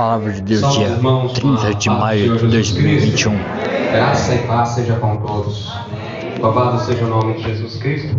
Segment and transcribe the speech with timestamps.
[0.00, 0.98] Palavra de Deus, dia
[1.34, 3.36] 30 de maio de 2021.
[3.92, 5.70] Graça e paz seja com todos.
[6.40, 8.18] Louvado seja o nome de Jesus Cristo.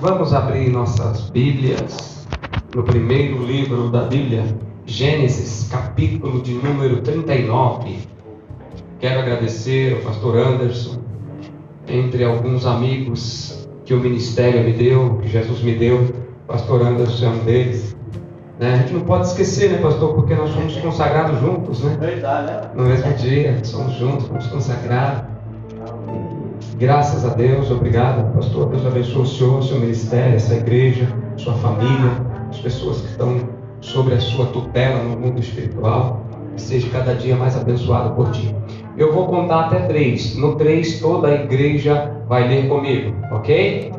[0.00, 2.26] Vamos abrir nossas Bíblias
[2.74, 4.44] no primeiro livro da Bíblia,
[4.86, 7.98] Gênesis, capítulo de número 39.
[8.98, 10.98] Quero agradecer ao pastor Anderson,
[11.86, 16.12] entre alguns amigos que o ministério me deu, que Jesus me deu,
[16.48, 17.89] pastor Anderson é um deles.
[18.60, 18.74] Né?
[18.74, 21.96] A gente não pode esquecer, né, pastor, porque nós fomos consagrados juntos, né?
[21.98, 22.60] Verdade, né?
[22.74, 25.22] No mesmo dia, somos juntos, fomos consagrados.
[26.76, 28.68] Graças a Deus, obrigado, pastor.
[28.68, 32.12] Deus abençoe o senhor, seu ministério, essa igreja, sua família,
[32.50, 33.48] as pessoas que estão
[33.80, 36.22] sobre a sua tutela no mundo espiritual.
[36.54, 38.54] Que seja cada dia mais abençoado por ti.
[38.98, 40.36] Eu vou contar até três.
[40.36, 43.90] No três, toda a igreja vai ler comigo, ok?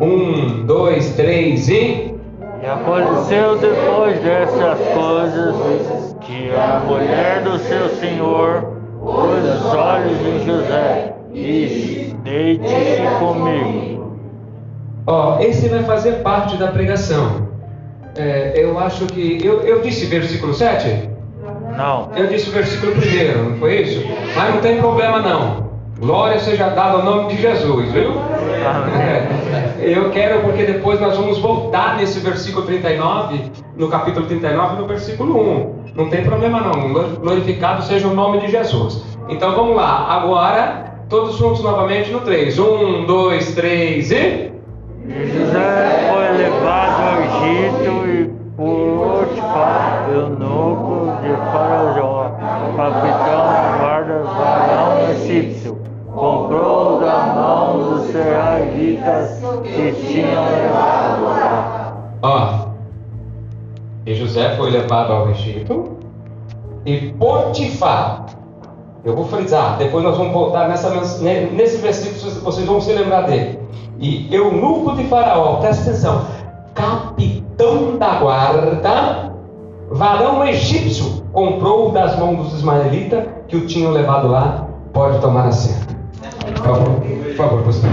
[0.00, 2.15] Um, dois, três e.
[2.62, 10.44] E aconteceu depois dessas coisas que a mulher do seu senhor pôs os olhos em
[10.44, 14.16] José e disse: Deite-se comigo.
[15.06, 17.46] Ó, esse vai fazer parte da pregação.
[18.16, 19.38] É, eu acho que.
[19.44, 21.10] Eu, eu disse versículo 7?
[21.76, 22.10] Não.
[22.16, 24.02] Eu disse o versículo primeiro, não foi isso?
[24.34, 25.65] Mas não tem problema não.
[25.98, 28.12] Glória seja dada ao nome de Jesus, viu?
[29.00, 29.26] É,
[29.80, 35.40] eu quero porque depois nós vamos voltar nesse versículo 39, no capítulo 39, no versículo
[35.40, 35.76] 1.
[35.94, 36.92] Não tem problema não.
[36.92, 39.02] Glorificado seja o nome de Jesus.
[39.30, 40.06] Então vamos lá.
[40.10, 42.58] Agora, todos juntos novamente no 3.
[42.58, 44.52] 1, 2, 3 e.
[45.08, 52.30] José foi levado ao Egito e por Potifar, eunuco de Faraó,
[52.76, 53.55] capitão
[55.16, 55.78] egípcio,
[56.14, 61.86] comprou da mão dos israelitas que tinham levado.
[62.22, 62.66] Ó.
[64.06, 65.96] E José foi levado ao Egito
[66.84, 68.26] e Potifar.
[69.04, 70.90] Eu vou frisar, depois nós vamos voltar nessa,
[71.20, 73.60] nesse versículo, vocês vão se lembrar dele.
[73.98, 76.26] E eunuco de Faraó, presta atenção,
[76.74, 79.32] capitão da guarda,
[79.90, 84.65] varão egípcio, comprou das mãos dos ismaelitas que o tinham levado lá.
[84.96, 85.94] Pode tomar assento.
[86.54, 87.90] Por favor, por favor, pastor.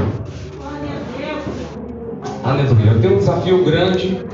[2.46, 2.92] Aleluia.
[2.92, 4.26] Eu tenho um desafio grande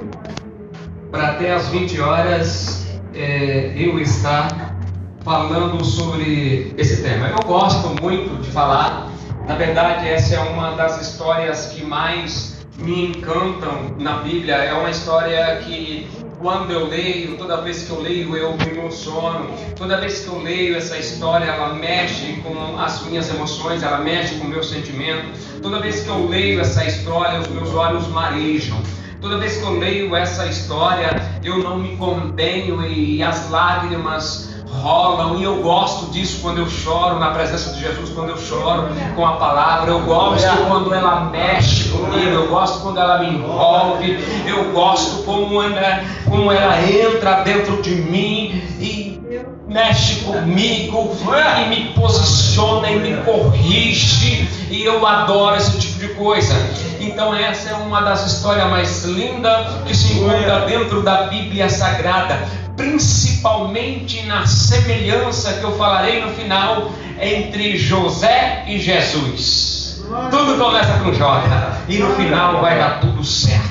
[1.09, 2.85] para até às 20 horas
[3.15, 4.75] é, eu estar
[5.21, 7.29] falando sobre esse tema.
[7.29, 9.09] Eu gosto muito de falar.
[9.47, 14.53] Na verdade, essa é uma das histórias que mais me encantam na Bíblia.
[14.53, 16.07] É uma história que
[16.39, 19.49] quando eu leio, toda vez que eu leio, eu me emociono.
[19.75, 24.35] Toda vez que eu leio essa história, ela mexe com as minhas emoções, ela mexe
[24.35, 25.37] com o meu sentimento.
[25.61, 28.81] Toda vez que eu leio essa história, os meus olhos marejam.
[29.21, 31.09] Toda vez que eu leio essa história,
[31.43, 37.19] eu não me contenho e as lágrimas rolam e eu gosto disso quando eu choro
[37.19, 41.89] na presença de Jesus, quando eu choro com a palavra, eu gosto quando ela mexe
[41.89, 47.81] comigo, eu gosto quando ela me envolve, eu gosto como ela, como ela entra dentro
[47.81, 49.19] de mim e
[49.67, 51.15] mexe comigo
[51.63, 56.53] e me posiciona e me corrige e eu adoro esse tipo de coisa.
[56.99, 62.39] Então essa é uma das histórias mais lindas que se encontra dentro da Bíblia Sagrada
[62.79, 70.01] principalmente na semelhança que eu falarei no final entre José e Jesus.
[70.31, 73.67] Tudo começa com J e no final vai dar tudo certo.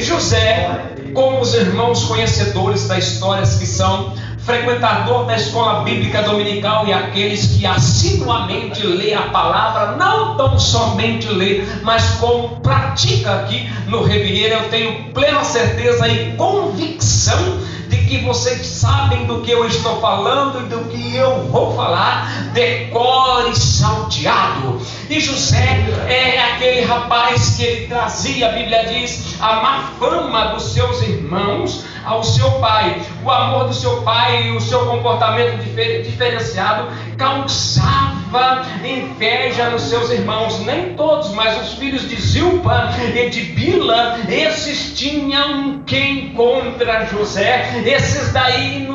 [0.00, 6.92] José, como os irmãos conhecedores da história que são, frequentador da escola bíblica dominical e
[6.92, 14.02] aqueles que assiduamente lê a palavra, não tão somente lê, mas como pratica aqui no
[14.02, 17.68] Ribeira, eu tenho plena certeza e convicção
[18.08, 23.54] que vocês sabem do que eu estou falando e do que eu vou falar, decore
[23.54, 24.80] salteado.
[25.10, 30.72] E José é aquele rapaz que ele trazia, a Bíblia diz, a má fama dos
[30.72, 33.02] seus irmãos ao seu pai.
[33.22, 36.88] O amor do seu pai e o seu comportamento diferenciado
[37.18, 40.60] causava inveja nos seus irmãos.
[40.60, 47.82] Nem todos, mas os filhos de Zilpa e de Bila, esses tinham quem contra José.
[47.84, 48.86] Esses daí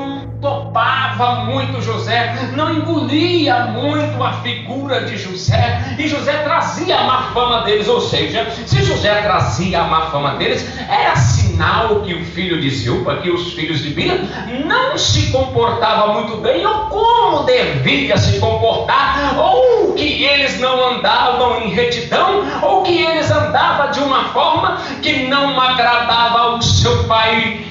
[0.43, 7.21] topava muito José, não engolia muito a figura de José, e José trazia a má
[7.33, 12.25] fama deles, ou seja, se José trazia a má fama deles, era sinal que o
[12.25, 14.19] filho de Zilpa, que os filhos de Bila,
[14.65, 21.61] não se comportava muito bem, ou como devia se comportar, ou que eles não andavam
[21.61, 27.65] em retidão, ou que eles andavam de uma forma que não agradava ao seu pai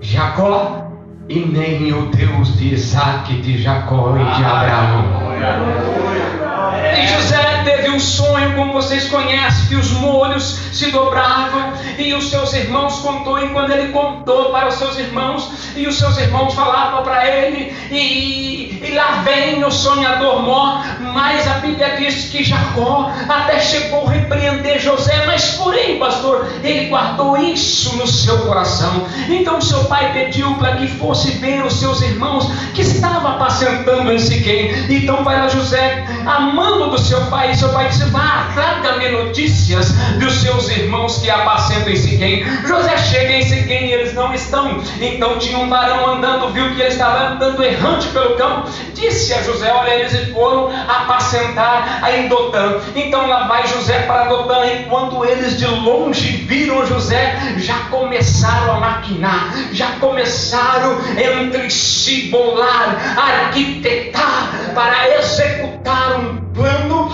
[0.00, 0.91] Jacó.
[1.28, 6.51] E nem o Deus de Isaac, de Jacó e de Abraão.
[6.96, 12.30] E José teve um sonho, como vocês conhecem, que os molhos se dobravam e os
[12.30, 16.54] seus irmãos contou, e quando ele contou para os seus irmãos, e os seus irmãos
[16.54, 20.82] falavam para ele, e, e lá vem o sonhador mó,
[21.12, 26.88] mas a Bíblia diz que Jacó até chegou a repreender José, mas porém, pastor, ele
[26.88, 29.06] guardou isso no seu coração.
[29.28, 34.18] Então seu pai pediu para que fosse ver os seus irmãos que estavam apacentando em
[34.18, 34.72] Siquém.
[34.88, 36.04] Então para José,
[36.52, 41.90] amando do seu pai, seu pai disse: Vá, traga-me notícias dos seus irmãos que apacentam
[41.90, 42.44] em Siquém.
[42.66, 44.80] José chega em Siquém e eles não estão.
[45.00, 48.68] Então tinha um varão andando, viu que ele estava andando errante pelo campo.
[48.94, 52.80] Disse a José: Olha, eles foram apacentar em Dotã.
[52.94, 54.66] Então lá vai José para Dotã.
[54.66, 62.28] E quando eles de longe viram José, já começaram a maquinar, já começaram entre si
[62.28, 67.08] bolar, arquitetar para executar um cuidando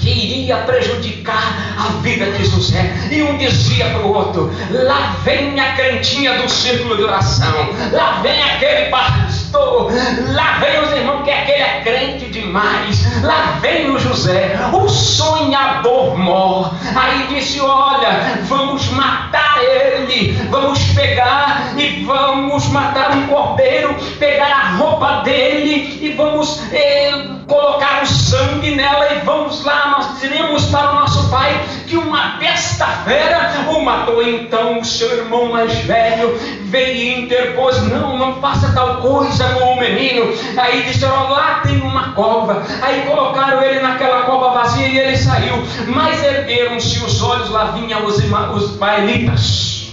[0.00, 2.92] que iria prejudicar a vida de José.
[3.10, 8.20] E um dizia para o outro: lá vem a crentinha do círculo de oração, lá
[8.22, 9.92] vem aquele pastor,
[10.32, 16.16] lá vem os irmãos que aquele é crente demais, lá vem o José, o sonhador
[16.16, 16.74] mor.
[16.94, 24.76] Aí disse: olha, vamos matar ele, vamos pegar e vamos matar um cordeiro, pegar a
[24.76, 27.12] roupa dele e vamos eh,
[27.46, 32.36] colocar o sangue nela e vamos lá nós diremos para o nosso pai que uma
[32.38, 34.22] besta fera o matou.
[34.22, 39.74] Então o seu irmão mais velho veio e interpôs: Não, não faça tal coisa com
[39.74, 40.32] o menino.
[40.56, 42.62] Aí disseram: Lá tem uma cova.
[42.82, 45.54] Aí colocaram ele naquela cova vazia e ele saiu.
[45.88, 48.18] Mas ergueram-se os olhos, lá vinham os,
[48.54, 49.92] os baelitas.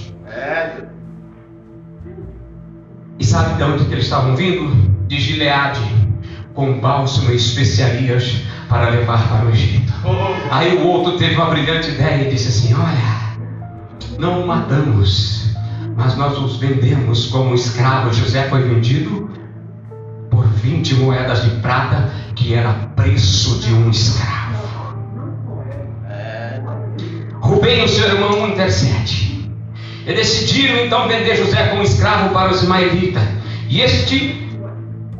[3.19, 4.95] E sabe de onde que eles estavam vindo?
[5.07, 5.81] De Gileade,
[6.53, 9.93] com bálsamo e especiarias para levar para o Egito.
[10.51, 13.37] Aí o outro teve uma brilhante ideia e disse assim: Olha,
[14.19, 15.55] não o matamos,
[15.95, 18.15] mas nós os vendemos como escravos.
[18.15, 19.29] José foi vendido
[20.29, 24.47] por 20 moedas de prata, que era preço de um escravo.
[27.47, 29.49] Rubem, o seu irmão, intercede.
[30.05, 33.23] E decidiram então vender José como escravo para os ismaelitas.
[33.69, 34.47] E este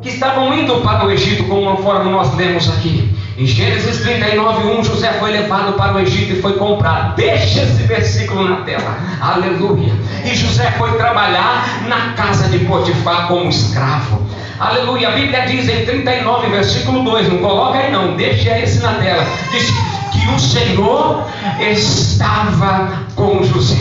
[0.02, 3.07] que estavam indo para o Egito, conforme nós lemos aqui.
[3.38, 7.14] Em Gênesis 39, 1, José foi levado para o Egito e foi comprado.
[7.14, 8.98] Deixa esse versículo na tela.
[9.20, 9.92] Aleluia.
[10.24, 14.26] E José foi trabalhar na casa de Potifar como escravo.
[14.58, 15.10] Aleluia.
[15.10, 19.24] A Bíblia diz em 39, versículo 2, não coloca aí não, deixa esse na tela.
[19.52, 19.70] Diz
[20.10, 21.24] que o Senhor
[21.60, 23.76] estava com José.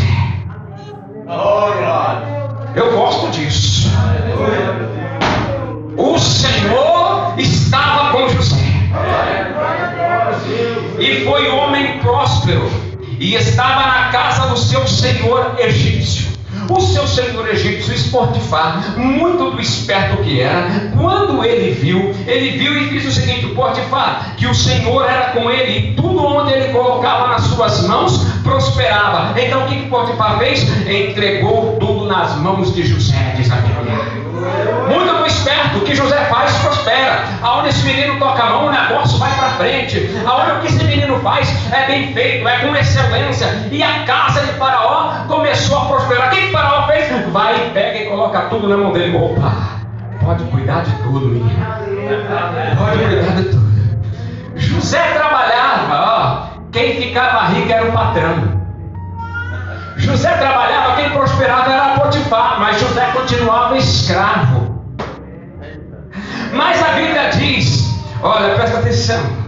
[2.76, 3.90] Eu gosto disso.
[5.98, 8.67] O Senhor estava com José.
[11.00, 12.70] E foi homem próspero,
[13.20, 16.38] e estava na casa do seu senhor egípcio.
[16.70, 22.78] O seu senhor egípcio, Esportifar, muito do esperto que era, quando ele viu, ele viu
[22.78, 26.74] e fez o seguinte: Potifar, que o Senhor era com ele e tudo onde ele
[26.74, 29.40] colocava nas suas mãos prosperava.
[29.40, 30.64] Então o que, que Potifar fez?
[30.88, 34.27] Entregou tudo nas mãos de José, diz a Bíblia.
[34.38, 37.24] Muito do esperto, o que José faz prospera.
[37.42, 40.10] Aonde esse menino toca a mão, o negócio vai para frente.
[40.26, 43.48] Aonde o que esse menino faz é bem feito, é com excelência.
[43.72, 46.28] E a casa de Faraó começou a prosperar.
[46.28, 47.08] O que Faraó fez?
[47.32, 49.18] Vai, pega e coloca tudo na mão dele.
[49.18, 49.52] Opa,
[50.24, 51.66] pode cuidar de tudo, menino.
[52.78, 53.68] Pode cuidar de tudo.
[54.56, 56.58] José trabalhava, ó.
[56.72, 58.57] Quem ficava rico era o patrão.
[59.98, 64.86] José trabalhava, quem prosperava era Potifar, mas José continuava escravo.
[66.54, 69.48] Mas a Bíblia diz: olha, presta atenção.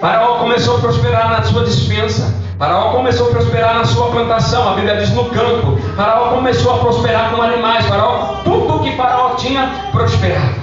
[0.00, 2.34] Faraó começou a prosperar na sua dispensa.
[2.58, 5.76] Faraó começou a prosperar na sua plantação, a Bíblia diz no campo.
[5.94, 7.86] Faraó começou a prosperar com animais.
[7.86, 10.54] Faraó, tudo que Faraó tinha prosperava.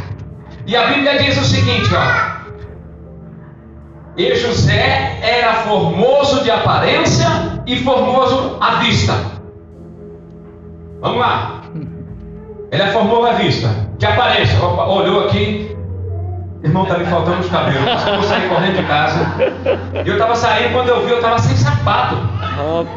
[0.65, 2.35] E a Bíblia diz o seguinte, ó.
[4.17, 9.13] E José era formoso de aparência e formoso à vista.
[11.01, 11.61] Vamos lá.
[12.71, 13.69] Ele é formoso à vista.
[13.97, 14.63] De aparência.
[14.63, 15.75] Opa, olhou aqui.
[16.63, 17.85] Irmão, está me faltando os cabelos.
[18.07, 19.19] Eu sair correndo de casa.
[20.03, 22.15] E eu estava saindo, quando eu vi, eu estava sem sapato.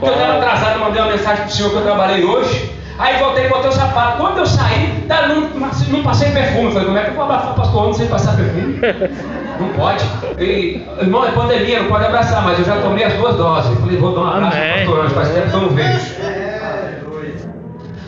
[0.02, 2.77] eu estava atrasado, mandei uma mensagem para o senhor que eu trabalhei hoje.
[2.98, 4.18] Aí voltei e botei o sapato.
[4.18, 6.72] Quando eu saí, tá, não, não passei perfume.
[6.72, 8.80] Falei, como é que eu vou abafar o pastor homem sem passar perfume?
[9.58, 10.04] Não pode.
[10.38, 13.76] E, irmão, é pandemia, não pode abraçar, mas eu já tomei as duas doses.
[13.80, 14.84] Falei, vou dar um abraço Amém.
[14.84, 16.14] pro pastor anjo, faz tempo que eu não vejo.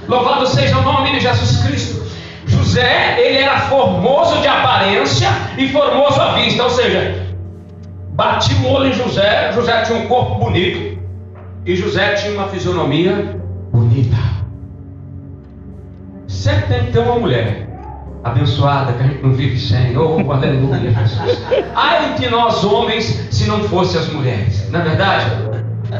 [0.07, 2.07] Louvado seja o nome de Jesus Cristo.
[2.47, 5.29] José, ele era formoso de aparência
[5.59, 7.27] e formoso à vista, ou seja,
[8.13, 10.99] bati o olho em José, José tinha um corpo bonito
[11.67, 13.37] e José tinha uma fisionomia
[13.73, 14.40] bonita.
[16.31, 17.69] Sempre tem que ter uma mulher
[18.23, 19.97] abençoada que a gente não vive sem.
[19.99, 21.43] Oh, aleluia, Jesus.
[21.75, 25.27] Ai de nós homens se não fossem as mulheres, não é verdade?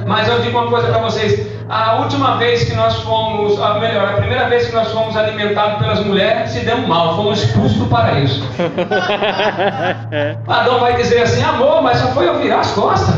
[0.07, 4.09] Mas eu digo uma coisa para vocês: a última vez que nós fomos, a melhor,
[4.09, 7.87] a primeira vez que nós fomos alimentados pelas mulheres, se deu mal, fomos expulsos do
[7.87, 8.41] paraíso.
[10.47, 13.17] Adão vai dizer assim: amor, mas só foi eu virar as costas.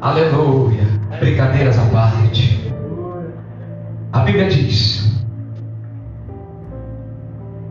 [0.00, 0.88] Aleluia,
[1.20, 2.72] brincadeiras à parte.
[4.12, 5.13] A Bíblia diz,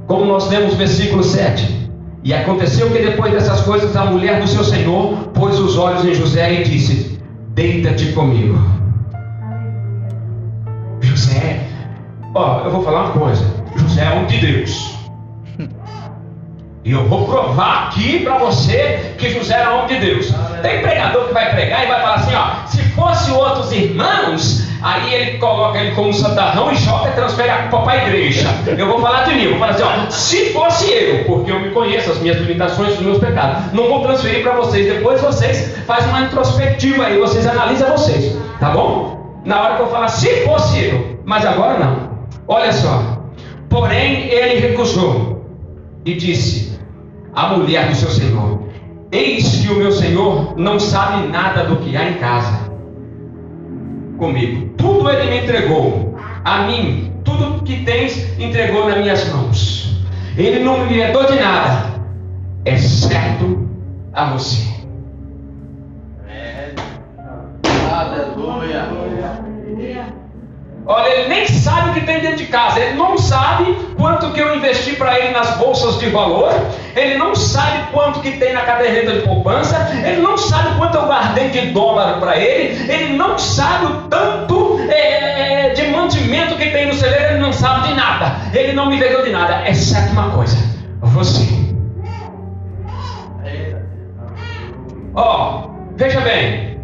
[0.07, 1.83] como nós lemos versículo 7.
[2.23, 6.13] E aconteceu que depois dessas coisas a mulher do seu senhor pôs os olhos em
[6.13, 7.19] José e disse:
[7.49, 8.57] Deita-te comigo.
[11.01, 11.67] José,
[12.33, 13.45] ó, eu vou falar uma coisa:
[13.75, 14.93] José é homem de Deus.
[16.85, 20.33] E eu vou provar aqui para você que José era homem de Deus.
[20.61, 25.13] Tem pregador que vai pregar e vai falar assim: ó, se fosse outros irmãos, aí
[25.13, 28.49] ele coloca ele como um santarrão e joga e transfere a culpa para a igreja.
[28.77, 31.71] Eu vou falar de mim, vou falar assim: ó, se fosse eu, porque eu me
[31.71, 34.93] conheço, as minhas limitações, os meus pecados, não vou transferir para vocês.
[34.93, 39.23] Depois vocês fazem uma introspectiva aí, vocês analisam vocês, tá bom?
[39.45, 42.09] na hora que eu falar, se fosse eu, mas agora não.
[42.47, 43.21] Olha só.
[43.69, 45.45] Porém, ele recusou
[46.05, 46.79] e disse
[47.33, 48.61] à mulher do seu senhor:
[49.11, 52.62] Eis que o meu senhor não sabe nada do que há em casa
[54.23, 54.73] comigo.
[54.77, 56.17] Tudo ele me entregou.
[56.45, 60.01] A mim, tudo que tens, entregou nas minhas mãos.
[60.37, 61.93] Ele não me herdou de nada,
[62.65, 63.67] exceto
[64.13, 64.73] a você.
[70.85, 74.39] Olha, ele nem sabe o que tem dentro de casa, ele não sabe quanto que
[74.41, 76.51] eu investi para ele nas bolsas de valor,
[76.93, 81.05] ele não sabe quanto que tem na caderneta de poupança, ele não sabe quanto eu
[81.05, 86.69] guardei de dólar para ele, ele não sabe o tanto é, é, de mantimento que
[86.69, 90.11] tem no celeiro, ele não sabe de nada, ele não me vendeu de nada, exceto
[90.11, 90.57] uma coisa:
[91.01, 91.63] você.
[95.15, 96.79] Ó, oh, veja bem,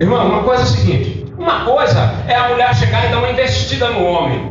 [0.00, 1.23] irmão, uma coisa é o seguinte.
[1.44, 4.50] Uma coisa é a mulher chegar e dar uma investida no homem.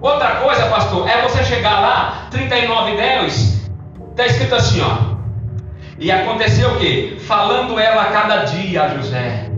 [0.00, 3.70] Outra coisa, pastor, é você chegar lá, 39,10,
[4.12, 5.12] está escrito assim, ó.
[5.98, 7.18] E aconteceu o que?
[7.20, 9.50] Falando ela a cada dia a José.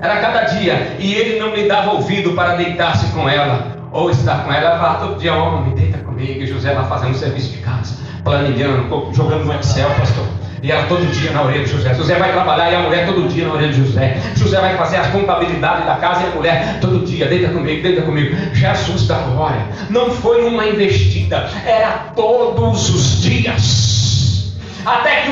[0.00, 0.94] Era cada dia.
[1.00, 3.76] E ele não lhe dava ouvido para deitar-se com ela.
[3.90, 4.76] Ou estar com ela.
[4.76, 6.42] Ela todo dia, homem, deita comigo.
[6.42, 7.96] E José lá fazendo serviço de casa.
[8.22, 10.26] Planilhando, jogando no Excel, pastor.
[10.64, 11.92] E ela todo dia na orelha de José.
[11.92, 14.16] José vai trabalhar e a mulher todo dia na orelha de José.
[14.34, 18.00] José vai fazer as contabilidades da casa e a mulher todo dia, deita comigo, deita
[18.00, 18.34] comigo.
[18.54, 19.60] Jesus da glória.
[19.90, 24.03] Não foi uma investida, era todos os dias.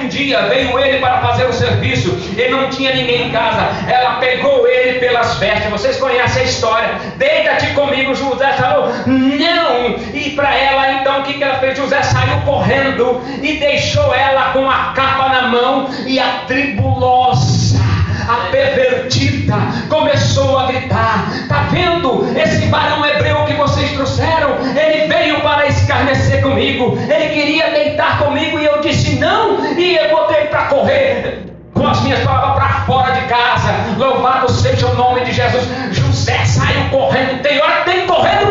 [0.03, 3.69] Um dia veio ele para fazer o serviço, ele não tinha ninguém em casa.
[3.89, 5.71] Ela pegou ele pelas vestes.
[5.71, 6.91] Vocês conhecem a história.
[7.17, 9.97] Deita-te comigo, José falou, não.
[10.13, 11.79] E para ela, então, o que, que ela fez?
[11.79, 17.82] José saiu correndo e deixou ela com a capa na mão e a tribulosa
[18.29, 19.55] a pervertida
[19.89, 24.57] começou a gritar: Está vendo esse varão hebreu que vocês trouxeram?
[24.77, 30.11] Ele veio para escarnecer comigo, ele queria deitar comigo e eu disse não, e eu
[30.11, 33.73] botei para correr com as minhas palavras para fora de casa.
[33.99, 35.65] Louvado seja o nome de Jesus.
[35.91, 37.43] José saiu correndo.
[37.43, 38.47] Tem hora que tem que correr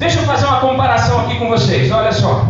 [0.00, 1.92] Deixa eu fazer uma comparação aqui com vocês.
[1.92, 2.46] Olha só.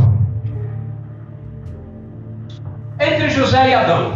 [3.00, 4.12] Entre José e Adão,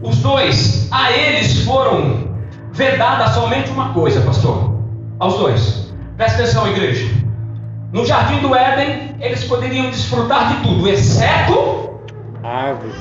[0.00, 2.28] os dois, a eles foram
[2.72, 4.78] vedada somente uma coisa, pastor.
[5.18, 5.92] Aos dois.
[6.16, 7.12] Presta atenção, igreja.
[7.92, 11.98] No jardim do Éden, eles poderiam desfrutar de tudo, exceto.
[12.44, 12.92] Árvore.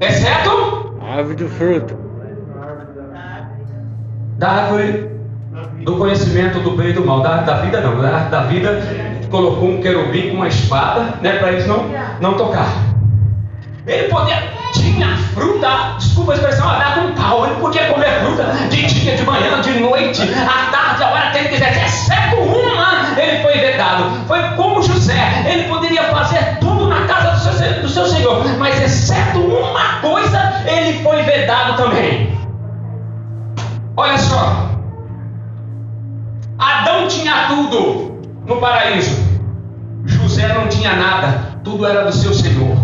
[0.00, 1.98] Exceto Árvore do fruto.
[4.38, 5.13] da árvore
[5.84, 7.20] do conhecimento do bem e do mal.
[7.20, 8.00] Da, da vida não.
[8.00, 8.80] Da, da vida
[9.30, 11.38] colocou um querubim com uma espada, né?
[11.38, 11.86] Para eles não,
[12.20, 12.68] não tocar.
[13.86, 14.54] Ele podia.
[14.72, 17.46] Tinha fruta, desculpa a expressão, a dar com pau.
[17.46, 21.38] Ele podia comer fruta de dia, de manhã, de noite, à tarde, a hora que
[21.38, 24.26] ele quisesse, exceto uma, ele foi vedado.
[24.26, 24.42] Foi
[38.46, 39.22] no paraíso,
[40.04, 42.76] José não tinha nada, tudo era do seu Senhor.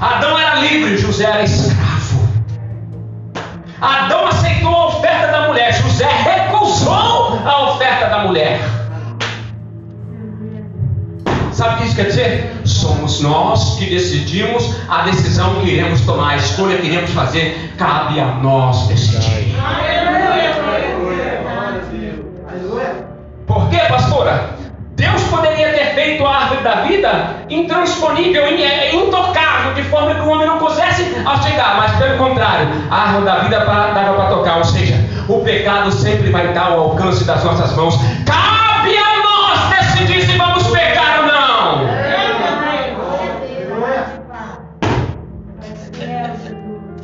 [0.00, 2.28] Adão era livre, José era escravo.
[3.80, 8.60] Adão aceitou a oferta da mulher, José recusou a oferta da mulher.
[11.52, 12.60] Sabe o que isso quer dizer?
[12.64, 18.20] Somos nós que decidimos a decisão que iremos tomar, a escolha que iremos fazer, cabe
[18.20, 19.56] a nós decidir.
[23.68, 24.48] Por quê, pastora?
[24.96, 30.30] Deus poderia ter feito a árvore da vida intransponível, é, intocável, de forma que o
[30.30, 34.64] homem não pudesse chegar, mas pelo contrário, a árvore da vida dava para tocar, ou
[34.64, 34.94] seja,
[35.28, 37.94] o pecado sempre vai estar ao alcance das nossas mãos.
[38.24, 41.88] Cabe a nós decidir se vamos pecar ou não.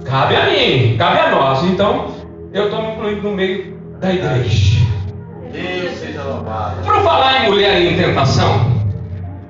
[0.06, 1.62] Cabe a mim, cabe a nós.
[1.64, 2.06] Então,
[2.54, 4.93] eu estou me incluindo no meio da igreja.
[5.54, 6.82] Deus seja louvado.
[6.82, 8.82] Para falar em mulher em tentação,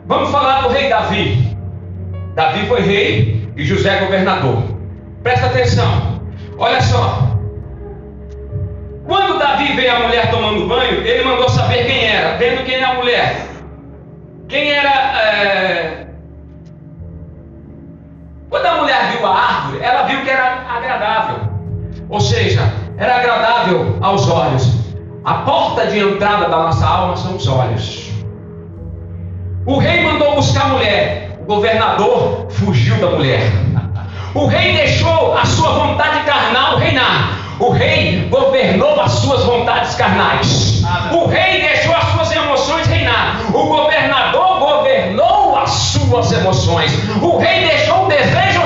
[0.04, 1.56] vamos falar do rei Davi.
[2.34, 4.62] Davi foi rei e José governador.
[5.22, 6.20] Presta atenção.
[6.58, 7.38] Olha só.
[9.06, 12.36] Quando Davi veio a mulher tomando banho, ele mandou saber quem era.
[12.36, 13.46] Vendo quem é a mulher.
[14.46, 14.90] Quem era.
[14.90, 16.06] É...
[18.50, 21.48] Quando a mulher viu a árvore, ela viu que era agradável.
[22.10, 24.83] Ou seja, era agradável aos olhos.
[25.24, 28.10] A porta de entrada da nossa alma são os olhos.
[29.64, 33.40] O rei mandou buscar a mulher, o governador fugiu da mulher.
[34.34, 37.38] O rei deixou a sua vontade carnal reinar.
[37.58, 40.82] O rei governou as suas vontades carnais.
[41.10, 43.40] O rei deixou as suas emoções reinar.
[43.48, 46.92] O governador governou as suas emoções.
[47.22, 48.63] O rei deixou o desejo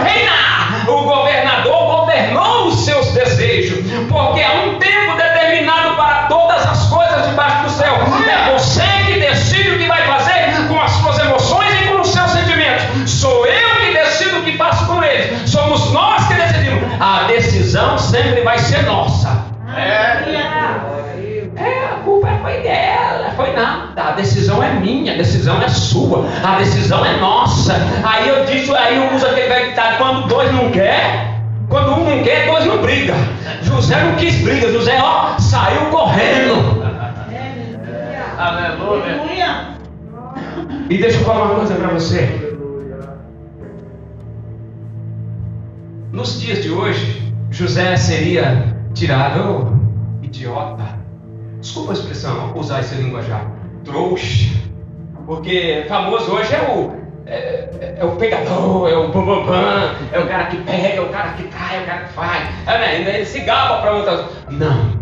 [17.68, 19.44] decisão sempre vai ser nossa.
[19.76, 20.24] É.
[21.56, 24.02] É, a culpa foi dela, foi nada.
[24.02, 27.74] A decisão é minha, a decisão é sua, a decisão é nossa.
[28.04, 32.04] Aí eu disse, aí eu uso aquele velho tá quando dois não quer, quando um
[32.04, 33.14] não quer, dois não briga.
[33.62, 36.82] José não quis briga, José ó, saiu correndo.
[38.38, 39.76] Aleluia.
[40.88, 42.56] E deixa eu falar uma coisa para você.
[46.12, 49.80] Nos dias de hoje, José seria tirado,
[50.22, 50.98] idiota.
[51.60, 53.46] Desculpa a expressão, usar esse linguajar.
[53.84, 54.54] Trouxa.
[55.26, 56.92] Porque famoso hoje é o,
[57.26, 57.36] é,
[57.80, 61.30] é, é o pegador, é o bambambam, é o cara que pega, é o cara
[61.32, 62.48] que cai, é o cara que faz.
[62.66, 63.14] É, né?
[63.16, 64.24] Ele se gaba para outras.
[64.50, 64.98] Não.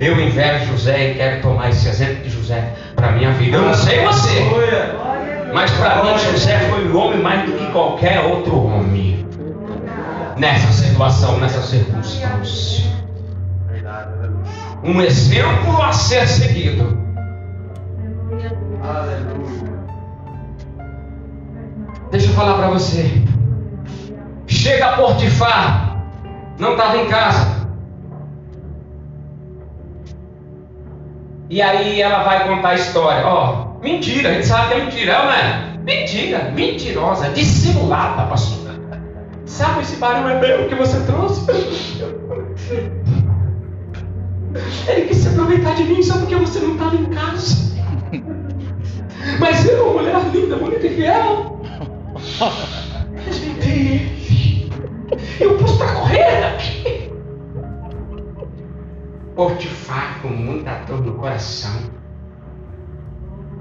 [0.00, 3.56] Eu invejo José e quero tomar esse exemplo de José para minha vida.
[3.56, 4.40] Eu não sei você,
[5.52, 9.21] mas para mim José foi o homem mais do que qualquer outro homem
[10.36, 12.84] nessa situação, nessa circunstância.
[14.82, 16.98] Um exemplo a ser seguido.
[22.10, 23.22] Deixa eu falar para você.
[24.46, 26.04] Chega a Portifar,
[26.58, 27.62] não estava em casa.
[31.48, 33.26] E aí ela vai contar a história.
[33.26, 35.72] Ó, oh, mentira, a gente sabe que é mentira, não é?
[35.82, 38.71] Mentira, mentirosa, dissimulada, pastor.
[39.46, 41.50] Sabe esse barulho é meu que você trouxe?
[44.88, 47.72] Ele quis se aproveitar de mim só porque você não estava em casa.
[49.38, 51.60] Mas eu, mulher linda, bonita e fiel,
[53.24, 54.72] respeitei ele.
[55.40, 57.12] Eu pus para correr.
[59.34, 61.80] Potifar, com muita dor no coração,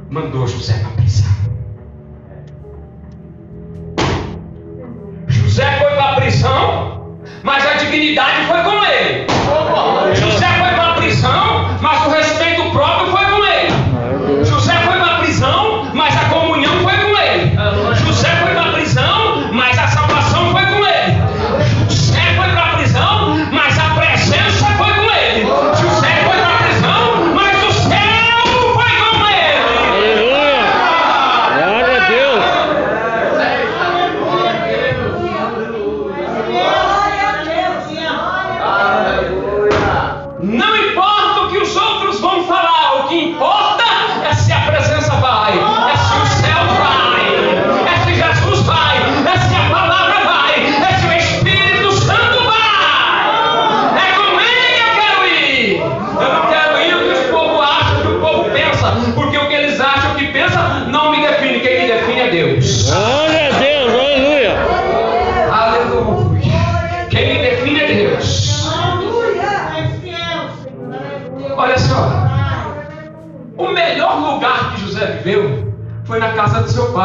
[0.10, 1.32] mandou José para prisão.
[5.52, 9.28] José foi para a prisão, mas a dignidade foi com ele.
[10.16, 13.21] José foi para a prisão, mas o respeito próprio foi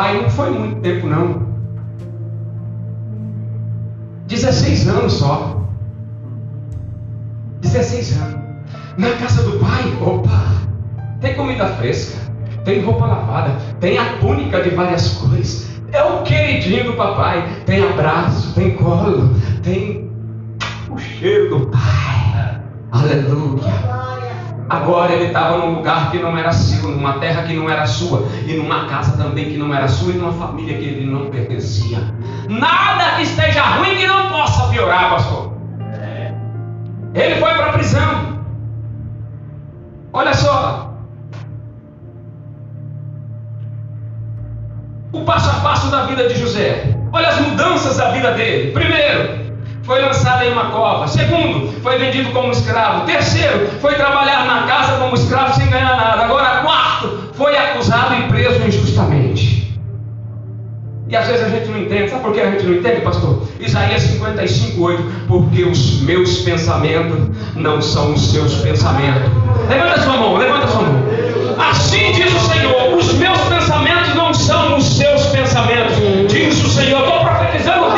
[0.06, 0.22] pai.
[0.22, 1.46] Não foi muito tempo, não.
[4.28, 5.62] 16 anos só.
[7.60, 8.46] 16 anos.
[8.96, 10.46] Na casa do pai, opa,
[11.20, 12.18] tem comida fresca,
[12.64, 15.66] tem roupa lavada, tem a túnica de várias cores.
[15.92, 17.46] É o queridinho do papai.
[17.64, 19.30] Tem abraço, tem colo,
[19.62, 20.10] tem
[20.90, 22.60] o cheiro do pai.
[22.90, 23.95] Aleluia.
[24.68, 28.26] Agora ele estava num lugar que não era seu, numa terra que não era sua,
[28.46, 31.98] e numa casa também que não era sua, e numa família que ele não pertencia.
[32.48, 35.56] Nada que esteja ruim que não possa piorar, pastor.
[37.14, 38.44] Ele foi para a prisão.
[40.12, 40.92] Olha só.
[45.12, 46.94] O passo a passo da vida de José.
[47.12, 48.72] Olha as mudanças da vida dele.
[48.72, 49.45] Primeiro,
[49.86, 51.06] foi lançado em uma cova.
[51.06, 53.06] Segundo, foi vendido como escravo.
[53.06, 56.24] Terceiro, foi trabalhar na casa como escravo sem ganhar nada.
[56.24, 59.56] Agora, quarto, foi acusado e preso injustamente.
[61.08, 62.10] E às vezes a gente não entende.
[62.10, 63.46] Sabe por que a gente não entende, pastor?
[63.60, 65.02] Isaías 55, 8.
[65.28, 69.30] Porque os meus pensamentos não são os seus pensamentos.
[69.68, 71.04] Levanta sua mão, levanta sua mão.
[71.70, 75.96] Assim diz o Senhor: os meus pensamentos não são os seus pensamentos.
[76.28, 77.02] Diz o Senhor.
[77.02, 77.95] Estou profetizando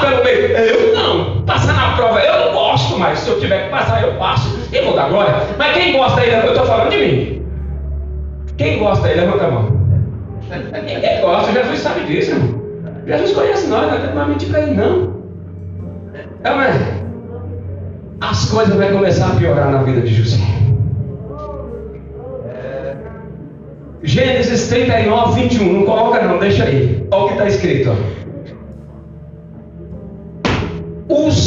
[0.00, 0.46] Pelo meio.
[0.56, 1.42] Eu não.
[1.42, 2.20] Passar na prova.
[2.20, 4.58] Eu não gosto, mas se eu tiver que passar, eu passo.
[4.72, 5.34] E vou dar glória.
[5.58, 6.32] Mas quem gosta aí?
[6.32, 7.46] Eu estou falando de mim.
[8.56, 9.16] Quem gosta aí?
[9.18, 9.80] Levanta a mão.
[10.84, 11.52] Quem gosta?
[11.52, 12.60] Jesus sabe disso, irmão.
[13.06, 15.20] Jesus conhece nós, não tem mais mentir para ele, não.
[16.44, 16.76] É, mas
[18.20, 20.38] as coisas vão começar a piorar na vida de José.
[24.02, 25.72] Gênesis 39, 21.
[25.72, 27.06] Não coloca não, deixa aí.
[27.10, 27.90] Olha o que está escrito.
[27.90, 28.19] Ó.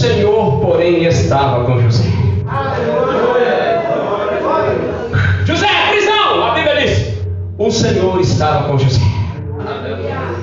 [0.04, 2.04] Senhor, porém, estava com José.
[5.46, 6.44] José, prisão!
[6.44, 7.14] A Bíblia diz:
[7.58, 9.00] O Senhor estava com José.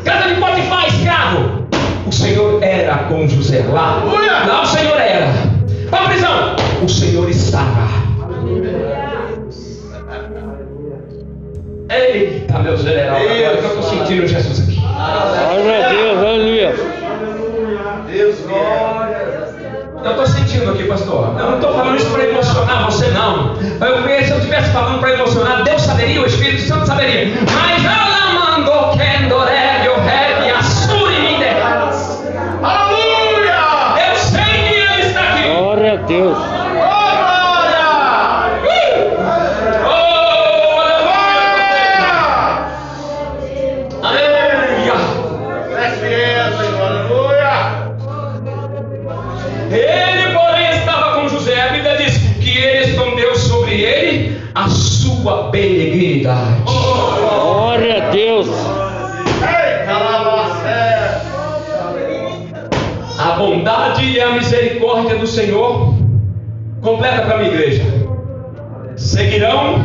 [0.02, 1.68] Casa de Potifar, escravo.
[2.06, 4.02] O Senhor era com José lá.
[4.48, 5.30] Lá o Senhor era.
[5.90, 6.56] Para a prisão.
[6.82, 7.86] O Senhor estava.
[11.90, 13.16] Eita, meu general.
[13.16, 14.80] Agora que eu estou sentindo Jesus aqui.
[14.80, 16.74] Glória a Deus, aleluia.
[18.10, 18.36] Deus
[20.02, 21.34] Eu estou sentindo aqui, pastor.
[21.38, 23.54] Eu não estou falando isso para emocionar você, não.
[23.56, 27.28] Eu, se eu estivesse falando para emocionar, Deus saberia, o Espírito Santo saberia.
[27.52, 29.69] Mas alamando kendorelio rebe
[56.00, 56.62] benignidade.
[56.64, 58.48] Glória a Deus.
[63.18, 65.94] A bondade e a misericórdia do Senhor,
[66.80, 67.82] completa para a minha igreja,
[68.96, 69.84] seguirão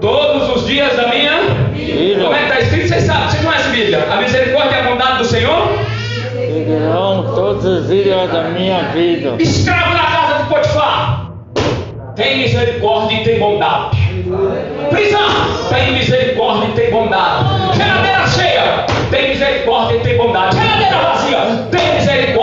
[0.00, 2.22] todos os dias da minha Vida.
[2.22, 2.88] Como é que está escrito?
[2.88, 4.12] Vocês sabem, vocês conhecem a Bíblia?
[4.12, 5.68] A misericórdia e a bondade do Senhor?
[6.34, 9.36] Seguirão todos os dias da minha vida.
[9.38, 11.27] Escravo na casa de Potifar,
[12.18, 13.96] tem misericórdia e tem bondade.
[14.90, 17.48] Prisão, tem misericórdia e tem bondade.
[17.76, 20.56] Geladeira cheia, tem misericórdia e tem bondade.
[20.56, 21.38] Geladeira vazia,
[21.70, 22.37] tem misericórdia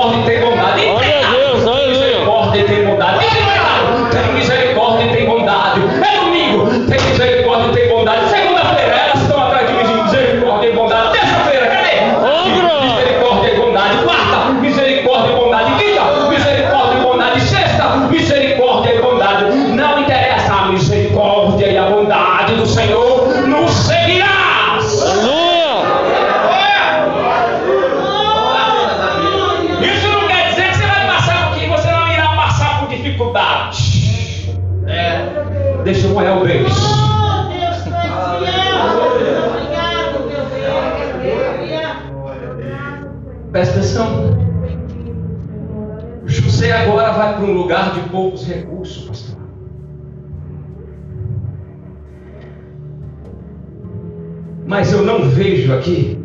[55.65, 56.19] vejo aqui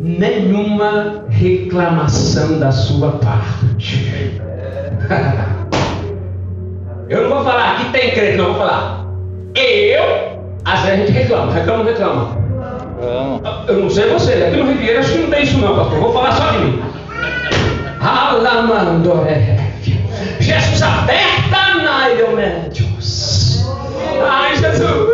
[0.00, 4.40] nenhuma reclamação da sua parte.
[7.08, 9.04] eu não vou falar aqui tem crente, não vou falar.
[9.54, 12.46] Eu, às vezes a gente reclama, reclama, reclama.
[13.66, 15.98] Eu não sei você, aqui no Ribeiro acho que não tem isso não, pastor.
[15.98, 16.82] Vou falar só de mim.
[18.00, 19.58] Alamandoré.
[20.40, 21.56] Jesus aperta
[22.34, 23.66] médios.
[24.22, 25.05] Ai, Jesus,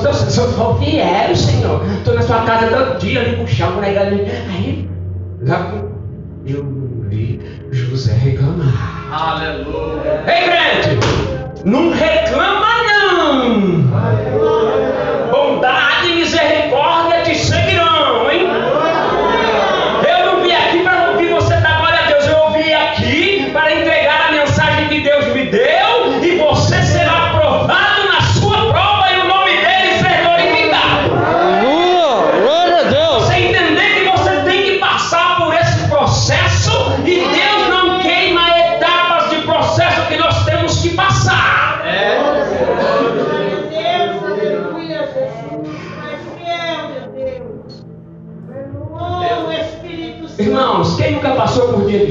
[0.00, 1.80] Deu certo, só for fiel, Senhor.
[1.98, 3.88] Estou na sua casa todo dia ali puxando, né?
[3.88, 4.88] Aí,
[5.42, 5.72] lá
[6.46, 6.64] eu
[7.08, 9.08] vi José reclamar.
[9.10, 10.24] Aleluia.
[10.26, 10.98] Ei, crente!
[11.64, 13.82] Não reclama, não!
[13.82, 14.43] Bondade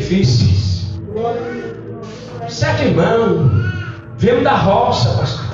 [0.04, 1.00] difíceis?
[2.50, 3.50] Sete irmãos,
[4.18, 5.46] viemos da roça, pastor.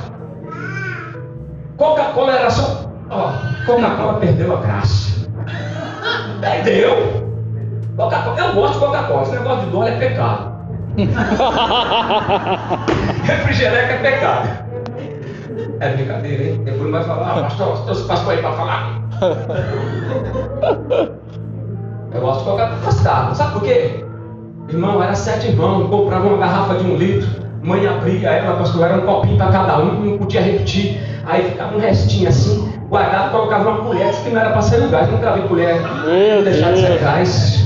[1.77, 2.89] Coca-Cola era só.
[3.09, 3.31] Ó,
[3.65, 5.27] Coca-Cola perdeu a graça.
[6.41, 7.29] Perdeu.
[7.95, 10.49] Coca-Cola, eu gosto de Coca-Cola, esse negócio de dólar é pecado.
[13.23, 14.49] Refrigerante é pecado.
[15.79, 16.61] É brincadeira, hein?
[16.65, 18.99] Depois vai falar, ah, pastor, trouxe pastor aí para falar.
[22.11, 23.35] Eu gosto de Coca-Cola.
[23.35, 24.03] Sabe por quê?
[24.71, 27.27] Irmão, era sete irmãos, comprava uma garrafa de um litro,
[27.63, 31.01] mãe abria ela, pastor, era um copinho para cada um, não podia repetir.
[31.25, 34.87] Aí ficava um restinho assim, guardado, colocava uma colher, disse que não era para ser
[34.89, 37.01] gás, nunca vi colher Meu deixar de ser Deus.
[37.01, 37.65] gás.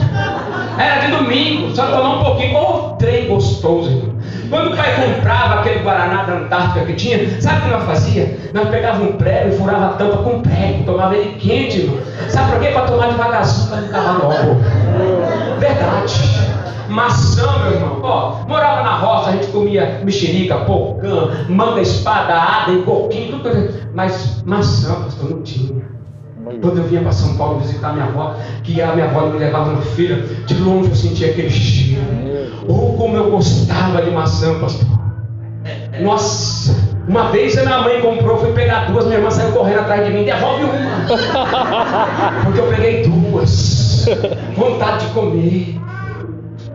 [0.78, 4.14] Era de domingo, só tomar um pouquinho, ô trem gostoso, irmão.
[4.50, 8.38] Quando o pai comprava aquele Guaraná da Antártica que tinha, sabe o que nós fazia?
[8.54, 11.98] Nós pegávamos um prego e furava a tampa com um prego, tomava ele quente, irmão.
[12.30, 12.68] Sabe por quê?
[12.68, 14.60] Para tomar devagarzinho, para não acabar logo.
[15.60, 16.33] Verdade.
[16.90, 18.00] Maçã, meu irmão.
[18.02, 23.44] Ó, morava na roça, a gente comia mexerica, pocã, manga, espada, ada e coquinho, tudo
[23.44, 23.90] coisa.
[23.94, 25.82] Mas maçã, pastor, não tinha.
[26.62, 29.72] Quando eu vinha para São Paulo visitar minha avó, que a minha avó me levava
[29.72, 32.02] no feira, de longe eu sentia aquele cheiro.
[32.68, 34.88] Oh, como eu gostava de maçã, pastor.
[36.02, 36.76] Nossa,
[37.08, 40.14] uma vez a minha mãe comprou, fui pegar duas, minha irmã saiu correndo atrás de
[40.14, 40.74] mim, devolve uma.
[42.44, 44.06] Porque eu peguei duas.
[44.56, 45.80] Vontade de comer.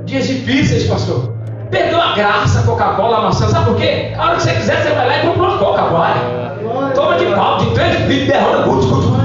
[0.09, 1.35] Dias difíceis, pastor.
[1.71, 3.47] Perdeu a graça, Coca-Cola, maçã.
[3.49, 4.15] Sabe por quê?
[4.17, 6.57] A hora que você quiser, você vai lá e compra uma Coca agora.
[6.95, 9.19] Toma de pau, de três litros, derrama, guto, guto.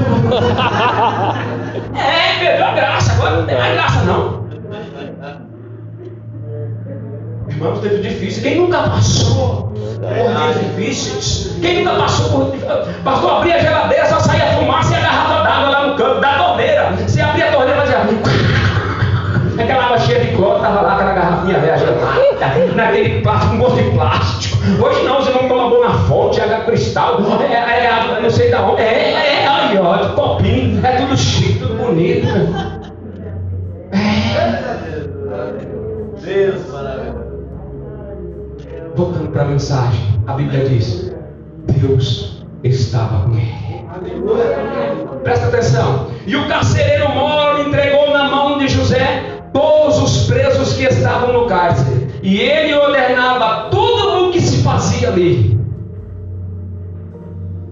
[1.96, 4.44] É, perdeu a graça, agora não tem mais graça não.
[7.48, 8.44] Irmãos, teve difícil.
[8.44, 11.58] Quem nunca passou por dias difíceis?
[11.62, 12.58] Quem nunca passou por.
[13.06, 15.00] Pastor, abria a geladeira, só saía fumaça e a
[22.76, 24.58] naquele plástico, com gosto de plástico.
[24.84, 28.50] Hoje não, você não banho na fonte, é água cristal, é, é água não sei
[28.50, 32.28] da onde, é, é, é aí, ó, copinho, é tudo chique, tudo bonito.
[36.24, 37.24] Deus maravilhoso.
[38.96, 41.14] Voltando para a mensagem, a Bíblia diz:
[41.66, 43.54] Deus estava com ele.
[45.24, 46.08] Presta atenção.
[46.26, 51.46] E o carcereiro moro entregou na mão de José todos os presos que estavam no
[51.46, 52.03] cárcere.
[52.24, 55.60] E ele ordenava tudo o que se fazia ali.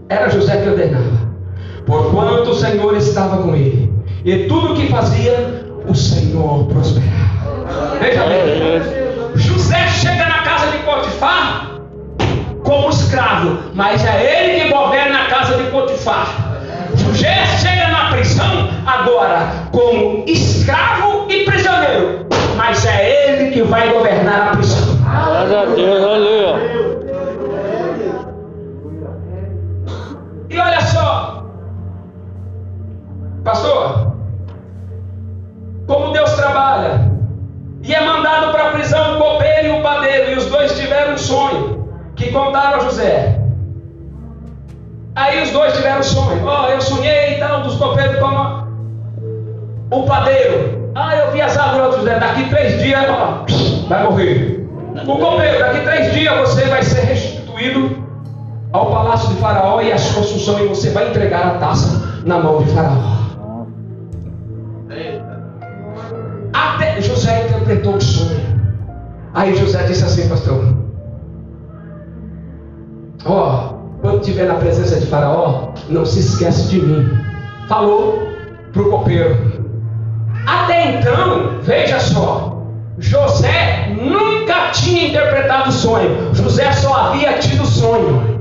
[0.10, 1.32] Era José que ordenava.
[1.86, 3.94] Porquanto o Senhor estava com ele.
[4.26, 7.98] E tudo o que fazia, o Senhor prosperava.
[8.02, 8.82] Veja bem.
[9.36, 11.72] José chega na casa de Potifar
[12.64, 16.28] como escravo, mas é ele que governa a casa de Potifar.
[16.96, 24.21] José chega na prisão agora como escravo e prisioneiro, mas é ele que vai governar.
[25.52, 26.56] Glória a Deus, aleluia.
[30.50, 31.46] E olha só,
[33.44, 34.16] pastor,
[35.88, 37.12] como Deus trabalha.
[37.84, 41.16] E é mandado para a prisão o copeiro e o padeiro, e os dois tiveram
[41.16, 43.42] um sonho que contaram a José.
[45.16, 46.46] Aí os dois tiveram um sonho.
[46.46, 48.62] Ó, eu sonhei e tal, dos copeiros como.
[49.92, 53.46] O padeiro, ah, eu vi as árvores daqui três dias ó,
[53.90, 54.61] vai morrer.
[55.08, 57.98] O copeiro, daqui três dias você vai ser restituído
[58.74, 62.40] ao palácio de Faraó e a sua função e você vai entregar a taça na
[62.40, 63.22] mão de Faraó.
[66.54, 68.42] Até José interpretou o sonho.
[69.34, 70.76] Aí José disse assim, pastor:
[73.26, 77.10] Ó, oh, quando estiver na presença de Faraó, não se esquece de mim.
[77.68, 78.28] Falou
[78.74, 79.38] para o copeiro.
[80.46, 82.51] Até então, veja só,
[83.02, 86.34] José nunca tinha interpretado o sonho.
[86.34, 88.40] José só havia tido sonho.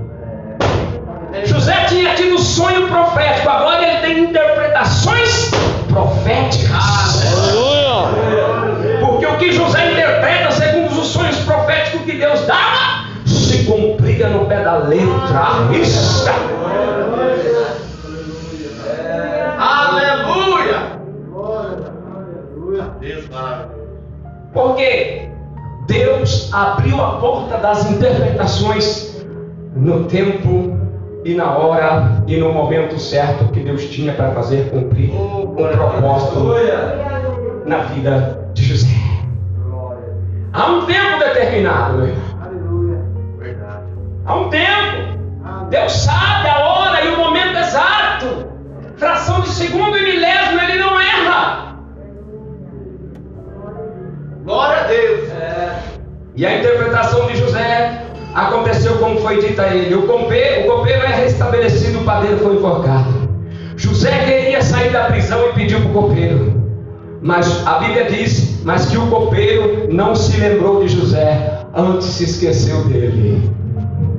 [1.44, 5.50] José tinha tido sonho profético, agora ele tem interpretações
[5.88, 6.70] proféticas.
[7.32, 9.00] Aleluia!
[9.00, 14.44] Porque o que José interpreta, segundo os sonhos proféticos que Deus dava, se cumpria no
[14.44, 15.70] pé da letra.
[15.72, 16.28] Isso.
[19.58, 21.00] Aleluia!
[24.52, 25.28] Porque
[25.86, 29.24] Deus abriu a porta das interpretações
[29.74, 30.76] no tempo
[31.24, 36.54] e na hora e no momento certo que Deus tinha para fazer cumprir um propósito
[37.66, 38.88] na vida de José.
[40.52, 42.30] Há um tempo determinado, meu irmão.
[44.26, 45.20] Há um tempo.
[45.70, 48.46] Deus sabe a hora e o momento exato.
[48.96, 51.76] Fração de segundo e milésimo, ele não erra.
[54.50, 55.30] Glória a Deus.
[55.30, 55.78] É.
[56.34, 58.02] E a interpretação de José
[58.34, 59.94] aconteceu como foi dito a ele.
[59.94, 63.30] O copeiro, o copeiro é restabelecido, o padeiro foi enforcado.
[63.76, 66.60] José queria sair da prisão e pediu para o copeiro.
[67.22, 72.24] Mas a Bíblia diz, mas que o copeiro não se lembrou de José, antes se
[72.24, 73.48] esqueceu dele.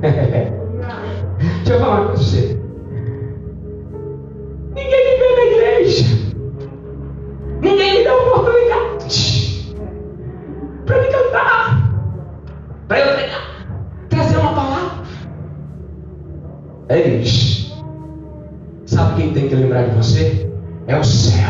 [0.00, 2.58] Deixa eu falar para você.
[4.74, 6.04] Ninguém me vê na igreja.
[7.60, 9.01] Ninguém me dá oportunidade
[10.86, 11.82] para me cantar,
[12.88, 13.52] para eu pregar
[14.08, 14.90] trazer uma palavra.
[16.88, 17.72] Eis.
[18.86, 20.50] Sabe quem tem que lembrar de você?
[20.86, 21.48] É o céu.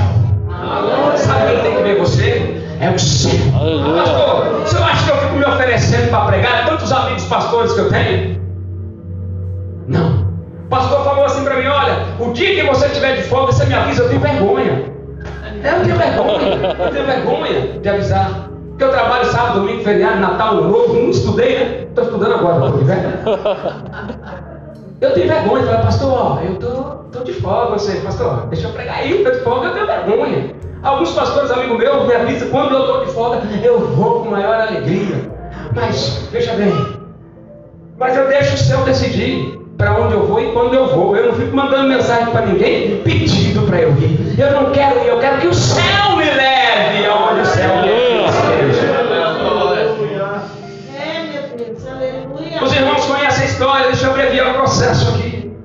[1.17, 2.63] Sabe quem tem que ver você?
[2.81, 3.33] É o céu.
[3.97, 6.67] Pastor, você acha que eu fico me oferecendo para pregar?
[6.69, 8.41] Tantos amigos pastores que eu tenho?
[9.89, 10.23] Não.
[10.65, 13.65] O pastor falou assim para mim: olha, o dia que você estiver de folga, você
[13.65, 14.85] me avisa, eu tenho vergonha.
[15.65, 18.52] Eu tenho vergonha, eu tenho vergonha de avisar.
[18.83, 21.87] Eu trabalho sábado, domingo, feriado, Natal, Ano Novo, não estudei, né?
[21.89, 23.13] Estou estudando agora, estou velho.
[25.01, 26.69] Eu tenho vergonha, falei, pastor, ó, eu tô,
[27.13, 29.87] tô de folga, você, pastor, deixa eu pregar aí, eu tô de folga, eu tenho
[29.87, 30.55] vergonha.
[30.83, 34.61] Alguns pastores, amigos meus, me avisam, quando eu estou de folga, eu vou com maior
[34.61, 35.31] alegria.
[35.75, 36.75] Mas, veja bem,
[37.97, 41.17] mas eu deixo o céu decidir para onde eu vou e quando eu vou.
[41.17, 44.35] Eu não fico mandando mensagem para ninguém pedindo para eu ir.
[44.37, 47.83] Eu não quero ir, eu quero que o céu me leve aonde o céu me
[47.83, 48.12] leve.
[53.63, 55.57] História, deixa eu abreviar o processo aqui.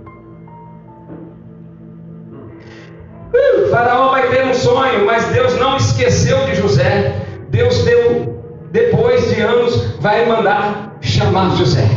[3.34, 7.16] Uh, faraó vai ter um sonho, mas Deus não esqueceu de José.
[7.50, 11.90] Deus deu, depois de anos, vai mandar chamar José.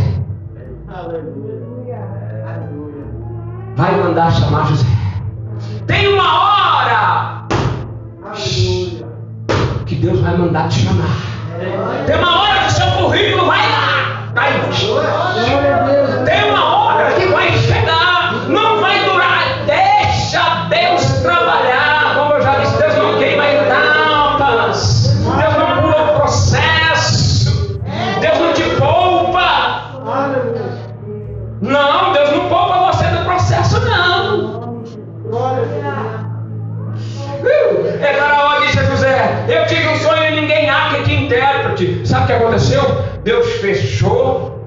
[3.76, 4.86] Vai mandar chamar José.
[5.86, 7.46] Tem uma hora
[9.84, 12.06] que Deus vai mandar te chamar.
[12.06, 14.32] Tem uma hora que o seu currículo vai lá.
[14.34, 15.79] Vai.
[42.04, 42.82] Sabe o que aconteceu?
[43.24, 44.60] Deus fechou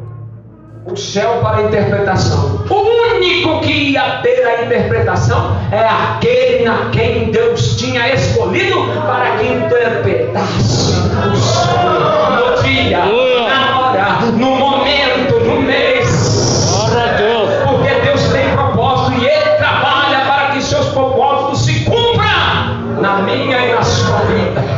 [0.85, 2.65] o céu para a interpretação.
[2.69, 9.37] O único que ia ter a interpretação é aquele na quem Deus tinha escolhido para
[9.37, 10.93] que interpretasse
[11.31, 16.67] o sonho no dia, na hora, no momento, no mês.
[16.71, 17.49] Glória a Deus.
[17.63, 23.57] Porque Deus tem propósito e Ele trabalha para que seus propósitos se cumpram na minha
[23.67, 24.72] e na sua vida.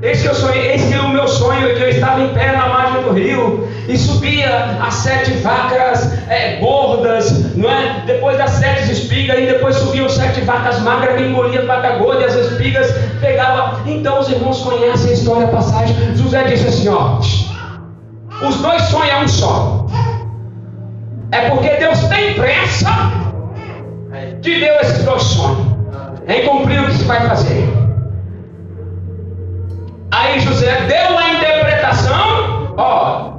[0.00, 2.52] É que eu sonhei, eis que o meu sonho é que eu estava em pé
[2.52, 8.04] na margem do rio e subia as sete vacas é, gordas, não é?
[8.06, 12.24] Depois das sete espigas, e depois subiam sete vacas magras que engoliam vaca gorda e
[12.26, 13.80] as espigas pegavam.
[13.86, 15.96] Então os irmãos conhecem a história, a passagem.
[16.14, 19.86] José disse assim: Ó, os dois sonhos é um só.
[21.32, 23.28] É porque Deus tem pressa
[24.40, 25.66] te deu esses dois sonhos
[26.26, 27.77] em cumprir o que se vai fazer.
[30.20, 33.30] Aí José deu a interpretação, ó,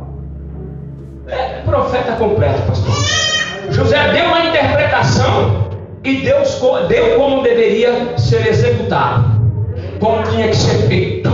[1.28, 2.94] é profeta completo, pastor.
[3.70, 5.68] José deu a interpretação
[6.06, 6.58] e Deus
[6.88, 9.26] deu como deveria ser executado,
[10.00, 11.30] como tinha que ser feito.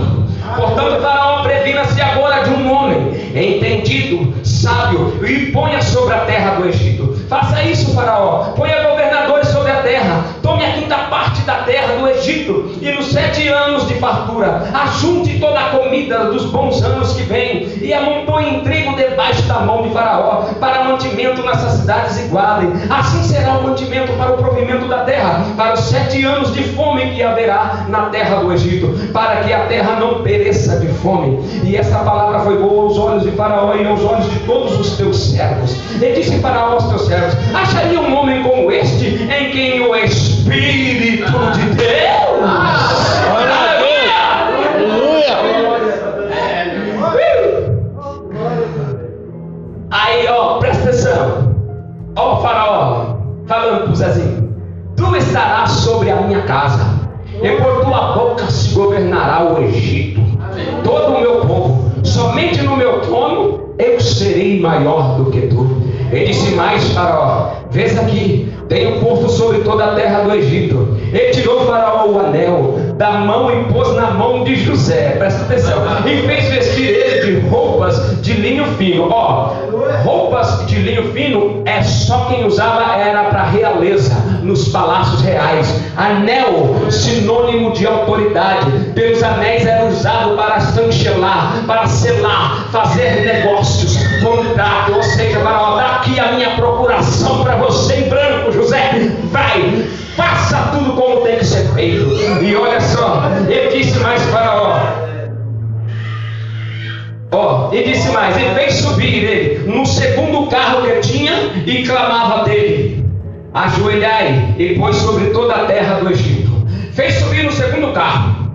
[0.56, 6.68] Portanto, Faraó previna-se agora de um homem entendido, sábio, e ponha sobre a terra do
[6.68, 7.24] Egito.
[7.28, 8.52] Faça isso, Faraó.
[8.56, 10.24] Ponha governadores sobre a terra.
[10.46, 12.78] Tome a quinta parte da terra do Egito.
[12.80, 17.66] E nos sete anos de fartura, ajunte toda a comida dos bons anos que vêm.
[17.82, 22.70] E amontoe em trigo debaixo da mão de Faraó, para mantimento nessas cidades igualem.
[22.88, 27.10] Assim será o mantimento para o provimento da terra, para os sete anos de fome
[27.10, 31.40] que haverá na terra do Egito, para que a terra não pereça de fome.
[31.64, 34.96] E essa palavra foi boa aos olhos de Faraó e aos olhos de todos os
[34.96, 35.76] teus servos.
[36.00, 39.96] E disse Faraó aos teus servos: Acharia um homem como este em quem o
[40.46, 42.40] Espírito de Deus.
[43.34, 44.14] Aleluia!
[49.90, 51.56] Aí, ó, presta atenção.
[52.14, 53.16] Ó, Faraó,
[53.48, 54.54] falando para o Zezinho:
[54.96, 56.86] Tu estarás sobre a minha casa,
[57.42, 60.20] e por tua boca se governará o Egito,
[60.84, 61.90] todo o meu povo.
[62.04, 65.66] Somente no meu trono eu serei maior do que tu.
[66.12, 70.96] Ele disse mais, Faraó: Vês aqui, tenho posto sobre toda a terra do Egito.
[71.12, 75.14] E tirou Faraó o anel da mão e pôs na mão de José.
[75.18, 75.82] Presta atenção.
[76.06, 79.08] E fez vestir ele de roupas de linho fino.
[79.10, 79.54] Ó,
[80.02, 85.82] roupas de linho fino é só quem usava era para realeza nos palácios reais.
[85.96, 88.70] Anel, sinônimo de autoridade.
[88.94, 95.96] Pelos anéis era usado para chancelar, para selar, fazer negócios, contrato, ou seja, para dar
[95.96, 98.35] aqui a minha procuração para você em branco,
[98.66, 99.12] José.
[99.30, 99.86] Vai,
[100.16, 102.10] faça tudo como tem que ser feito.
[102.42, 104.80] E olha só, ele disse mais Faraó.
[107.30, 111.32] Ó, e disse mais, ele fez subir ele no segundo carro que tinha
[111.64, 113.04] e clamava dele:
[113.54, 116.66] Ajoelhai e pôs sobre toda a terra do Egito.
[116.92, 118.46] Fez subir no segundo carro.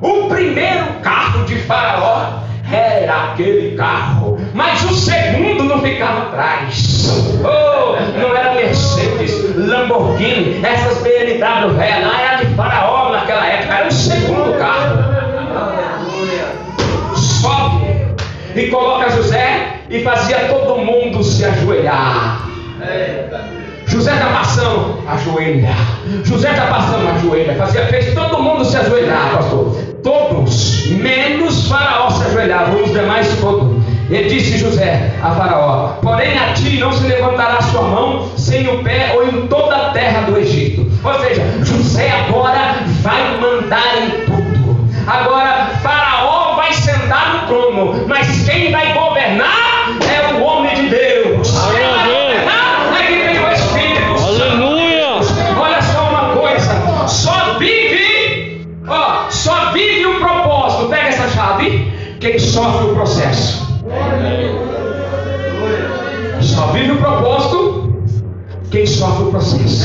[0.00, 2.41] O primeiro carro de Faraó
[2.76, 7.08] era aquele carro, mas o segundo não ficava atrás.
[7.44, 13.88] Oh, não era Mercedes, Lamborghini, essas BMW velhas, lá era de Faraó naquela época, era
[13.88, 15.12] o segundo carro.
[17.16, 17.92] Sobe
[18.54, 22.48] e coloca José e fazia todo mundo se ajoelhar.
[23.86, 25.74] José está passando, ajoelha.
[26.24, 27.54] José está passando, ajoelha.
[27.56, 29.76] Fazia, fez todo mundo se ajoelhar, pastor.
[30.02, 33.82] Todos, menos Faraó se ajoelhavam, os demais todos.
[34.10, 38.82] E disse José a Faraó: Porém a ti não se levantará sua mão sem o
[38.82, 40.90] pé ou em toda a terra do Egito.
[41.04, 44.52] Ou seja, José agora vai mandar em tudo.
[45.06, 49.61] Agora Faraó vai sentar no trono, mas quem vai governar
[62.22, 63.66] Quem sofre o processo.
[66.40, 67.92] Só vive o propósito
[68.70, 69.84] quem sofre o processo.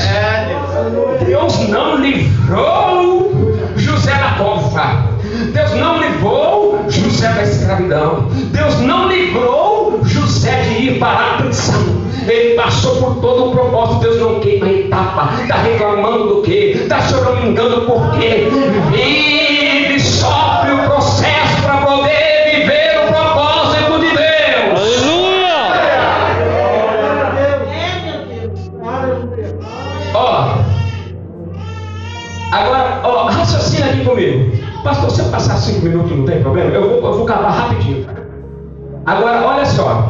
[1.25, 3.31] Deus não livrou
[3.75, 5.09] José da cova.
[5.51, 8.27] Deus não livrou José da escravidão.
[8.51, 12.03] Deus não livrou José de ir para a prisão.
[12.27, 14.01] Ele passou por todo o propósito.
[14.01, 15.41] Deus não queima etapa.
[15.41, 16.77] Está reclamando do quê?
[16.83, 18.47] Está choramingando por quê?
[18.91, 20.96] Vive, sofre o processo
[35.67, 36.71] cinco minutos não tem problema?
[36.71, 38.07] Eu vou, eu vou acabar rapidinho.
[39.05, 40.09] Agora, olha só.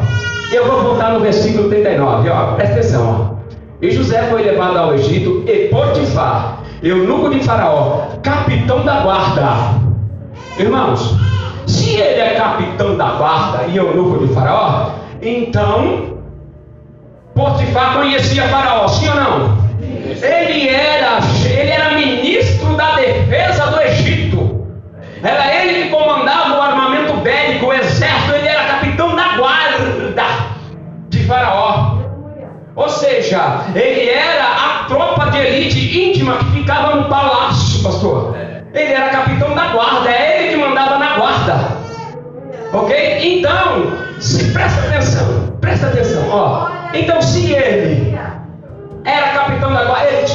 [0.52, 2.52] Eu vou voltar no versículo 39, ó.
[2.54, 3.38] Presta atenção, ó.
[3.80, 9.78] E José foi levado ao Egito e Potifar, eunuco de Faraó, capitão da guarda.
[10.58, 11.14] Irmãos,
[11.66, 14.90] se ele é capitão da guarda e eunuco de Faraó,
[15.22, 16.18] então
[17.34, 19.58] Potifar conhecia Faraó, sim ou não?
[19.80, 24.07] Ele era, ele era ministro da defesa do Egito.
[25.22, 29.78] Era ele que comandava o armamento bélico, o exército, ele era capitão da guarda
[31.08, 31.98] de Faraó.
[32.76, 38.36] Ou seja, ele era a tropa de elite íntima que ficava no palácio, pastor.
[38.72, 41.78] Ele era capitão da guarda, é ele que mandava na guarda.
[42.72, 43.38] Ok?
[43.38, 46.68] Então, se presta atenção, presta atenção, ó.
[46.94, 47.38] Então, se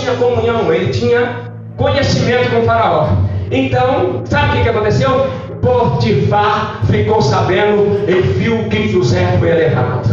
[0.03, 3.07] tinha comunhão, ele tinha conhecimento com o faraó.
[3.55, 5.27] Então, sabe o que, aconteceu?
[5.61, 10.09] Potifar ficou sabendo e viu que José foi errado.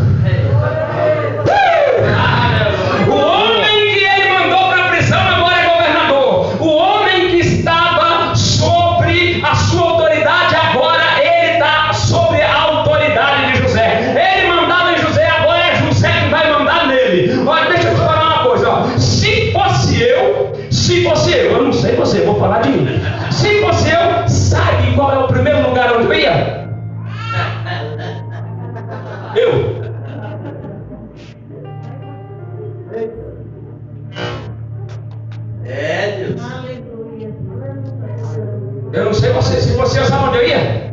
[3.08, 6.56] O homem que ele mandou para a prisão agora é governador.
[6.60, 13.62] O homem que estava sobre a sua autoridade agora ele está sobre a autoridade de
[13.62, 14.36] José.
[14.38, 17.42] Ele mandava em José, agora é José que vai mandar nele.
[17.46, 18.68] Olha, deixa eu te falar uma coisa.
[18.68, 18.98] Ó.
[18.98, 22.79] Se fosse eu, se fosse eu, eu não sei você, vou falar de mim.
[24.90, 26.68] Eu, sabe qual é o primeiro lugar onde eu ia?
[29.36, 29.80] Eu.
[35.64, 36.40] É, Deus.
[38.92, 39.60] Eu não sei você.
[39.60, 40.90] Se eu, sabe onde eu ia?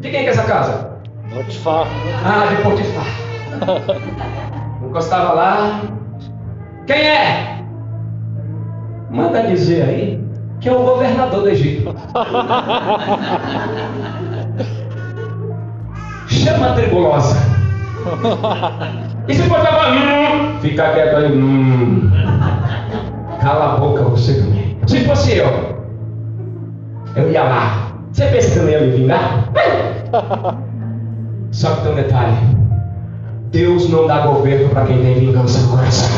[0.00, 0.90] De quem que é essa casa?
[1.32, 1.86] Potifar.
[2.24, 3.06] Ah, de Potifar.
[4.84, 5.99] Encostava lá.
[6.90, 7.62] Quem é?
[9.10, 10.20] Manda dizer aí
[10.60, 11.94] que é o governador do Egito.
[16.26, 17.36] Chama a tribulosa.
[19.28, 22.10] E se for hum, fica quieto aí, hum.
[23.40, 24.76] Cala a boca você também.
[24.88, 25.46] Se fosse eu,
[27.14, 27.92] eu ia lá.
[28.10, 29.48] Você pensa que eu não ia me vingar?
[31.52, 32.59] Só que tem um detalhe.
[33.50, 36.08] Deus não dá governo para quem tem vingança no coração.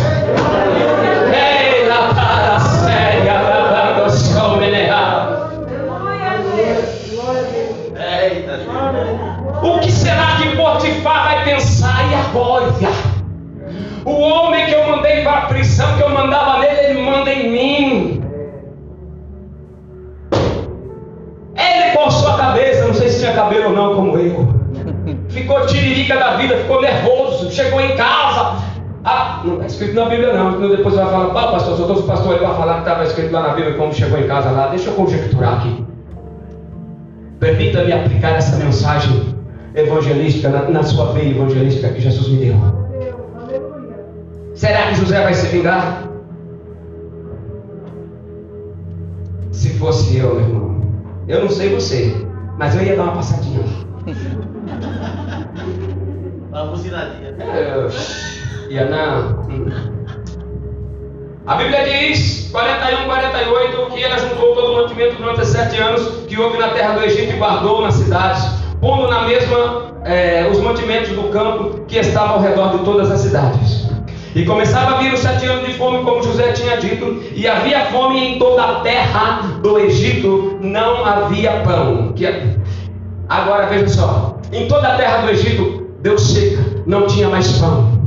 [9.62, 12.04] O que será que Potifar vai pensar?
[12.10, 12.66] E agora?
[14.04, 17.50] O homem que eu mandei para a prisão, que eu mandava nele, ele manda em
[17.50, 18.24] mim.
[21.56, 24.61] Ele coçou a cabeça, não sei se tinha cabelo ou não, como eu.
[25.32, 28.62] Ficou tiririca da vida, ficou nervoso, chegou em casa.
[29.04, 32.02] Ah, não está escrito na Bíblia não, porque depois vai falar, ah, pastor, só o
[32.02, 34.68] pastor ele vai falar que estava escrito lá na Bíblia como chegou em casa lá.
[34.68, 35.84] Deixa eu conjecturar aqui.
[37.40, 39.34] Permita-me aplicar essa mensagem
[39.74, 42.56] evangelística na, na sua veia evangelística que Jesus me deu.
[44.54, 46.08] Será que José vai se vingar?
[49.50, 50.82] Se fosse eu, meu irmão,
[51.26, 52.14] eu não sei você,
[52.58, 53.64] mas eu ia dar uma passadinha
[56.70, 57.34] buzinadinha.
[57.38, 59.42] Eu ia não.
[61.46, 66.38] A Bíblia diz, 41, 48, que ela juntou todo o mantimento durante sete anos que
[66.38, 68.44] houve na terra do Egito e guardou nas cidades,
[68.80, 73.20] pondo na mesma eh, os mantimentos do campo que estavam ao redor de todas as
[73.20, 73.90] cidades.
[74.36, 77.86] E começava a vir os sete anos de fome, como José tinha dito, e havia
[77.86, 82.12] fome em toda a terra do Egito, não havia pão.
[82.14, 82.56] Que-
[83.28, 88.00] Agora veja só, em toda a terra do Egito deu seca, não tinha mais pão.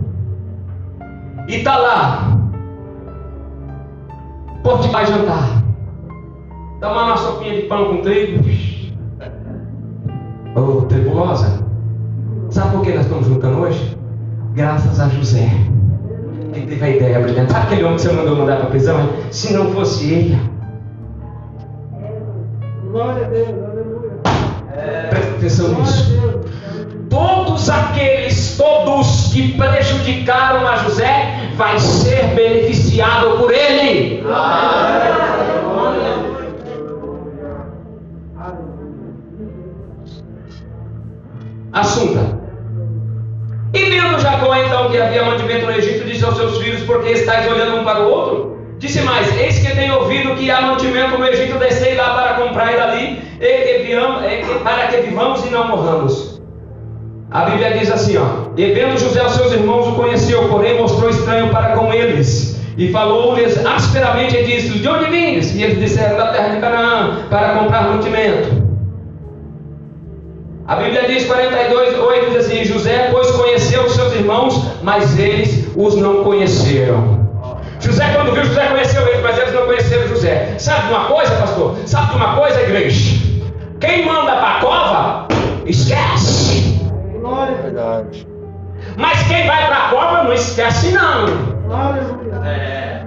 [1.47, 2.37] E está lá,
[4.63, 5.63] Porto vai jantar.
[6.81, 8.43] Toma uma sopinha de pão com trigo.
[10.55, 11.63] Ô, tribulosa,
[12.49, 13.97] sabe por que nós estamos juntando hoje?
[14.53, 15.49] Graças a José.
[16.53, 17.51] Ele teve a ideia brilhante.
[17.51, 18.99] Sabe aquele homem que você mandou mandar para a prisão?
[18.99, 19.09] hein?
[19.31, 20.39] Se não fosse ele,
[22.91, 24.11] Glória a Deus, aleluia.
[25.09, 26.34] presta atenção nisso.
[27.09, 34.23] Todos aqueles, todos que prejudicaram a José, vai ser beneficiado por ele.
[41.73, 42.39] Assunta.
[43.73, 47.09] E vendo Jacó então que havia mantimento no Egito, disse aos seus filhos: Por que
[47.09, 48.57] estáis olhando um para o outro?
[48.79, 52.73] Disse mais: Eis que tenho ouvido que há mantimento no Egito, descei lá para comprar
[52.73, 56.34] e dali, e que viam- e que- para que vivamos e não morramos.
[57.35, 61.09] A Bíblia diz assim: ó, E vendo José aos seus irmãos, o conheceu, porém mostrou
[61.09, 62.57] estranho para com eles.
[62.77, 65.53] E falou-lhes asperamente e disse: De onde vindes?
[65.53, 68.63] E eles disseram: Da terra de Canaã, para comprar mantimento.
[70.65, 75.67] A Bíblia diz 42, 8 diz assim: José, pois conheceu os seus irmãos, mas eles
[75.75, 77.19] os não conheceram.
[77.81, 80.55] José, quando viu, José conheceu eles, mas eles não conheceram José.
[80.57, 81.75] Sabe de uma coisa, pastor?
[81.85, 83.19] Sabe de uma coisa, igreja?
[83.81, 85.27] Quem manda para a cova,
[85.65, 86.74] esquece.
[87.25, 88.27] Glória a Deus, Verdade.
[88.97, 91.25] Mas quem vai para a cova, não esquece, não.
[91.73, 92.35] aleluia.
[92.45, 93.03] É.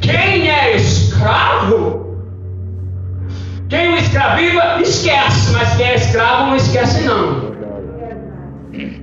[0.00, 2.16] Quem é escravo,
[3.68, 5.52] quem o escraviza, esquece.
[5.52, 7.48] Mas quem é escravo, não esquece, não.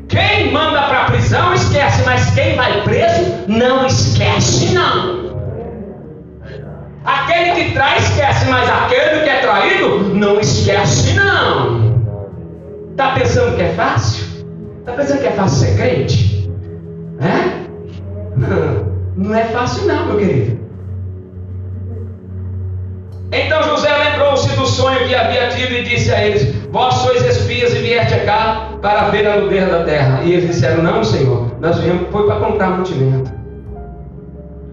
[0.08, 5.26] Quem manda para a prisão esquece, mas quem vai preso não esquece não.
[7.06, 12.04] Aquele que trai esquece, mas aquele que é traído não esquece não.
[12.98, 14.25] Tá pensando que é fácil?
[14.86, 16.50] Está pensando que é fácil ser crente?
[17.20, 17.66] É?
[19.18, 20.60] Não é fácil não, meu querido.
[23.32, 27.74] Então José lembrou-se do sonho que havia tido e disse a eles: Vós sois espias
[27.74, 30.22] e vieste cá para ver a nudez da terra.
[30.24, 33.32] E eles disseram: Não, Senhor, nós viemos foi para comprar mantimento.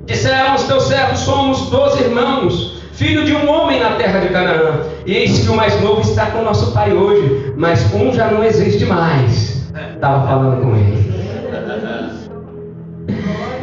[0.04, 4.80] Disseram os teus servos: Somos doze irmãos, filho de um homem na terra de Canaã.
[5.06, 8.44] E eis que o mais novo está com nosso pai hoje, mas um já não
[8.44, 9.51] existe mais.
[9.74, 11.12] Estava falando com ele.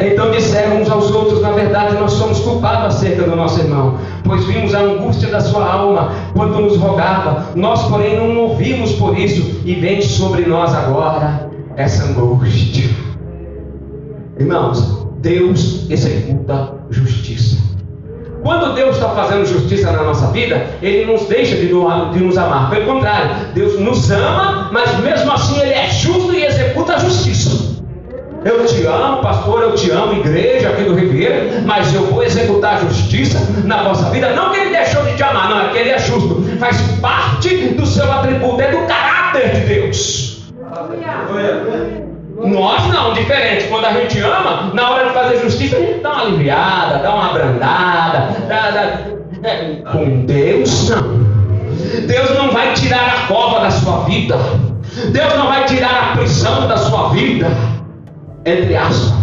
[0.02, 4.46] Então disseram uns aos outros: Na verdade, nós somos culpados acerca do nosso irmão, pois
[4.46, 7.50] vimos a angústia da sua alma quando nos rogava.
[7.56, 12.90] Nós, porém, não ouvimos por isso, e vem sobre nós agora essa angústia.
[14.40, 17.69] Irmãos, Deus executa justiça.
[18.42, 22.70] Quando Deus está fazendo justiça na nossa vida, Ele nos deixa de, nos amar.
[22.70, 27.80] Pelo contrário, Deus nos ama, mas mesmo assim Ele é justo e executa a justiça.
[28.46, 32.76] Eu te amo, pastor, eu te amo, igreja aqui do Ribeira, mas eu vou executar
[32.76, 34.30] a justiça na vossa vida.
[34.30, 36.42] Não que ele deixou de te amar, não, é que ele é justo.
[36.58, 40.44] Faz parte do seu atributo, é do caráter de Deus.
[42.48, 43.68] Nós não, diferente.
[43.68, 47.14] Quando a gente ama, na hora de fazer justiça, a gente dá uma aliviada, dá
[47.14, 48.36] uma abrandada.
[48.48, 49.00] Dá, dá...
[49.44, 51.20] É, com Deus, não.
[52.08, 54.38] Deus não vai tirar a cova da sua vida.
[55.12, 57.48] Deus não vai tirar a prisão da sua vida
[58.46, 59.14] entre aspas.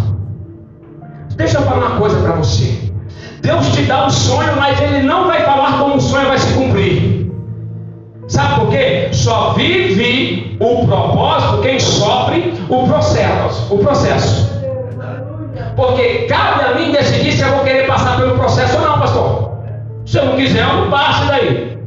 [1.35, 2.91] Deixa eu falar uma coisa para você.
[3.41, 6.53] Deus te dá um sonho, mas Ele não vai falar como o sonho vai se
[6.53, 7.06] cumprir.
[8.27, 9.09] Sabe por quê?
[9.11, 13.73] Só vive o propósito quem sofre o processo.
[13.73, 14.57] O processo.
[15.75, 19.51] Porque cabe a mim decidir se eu vou querer passar pelo processo ou não, pastor.
[20.05, 21.77] Se eu não quiser, eu não passo daí.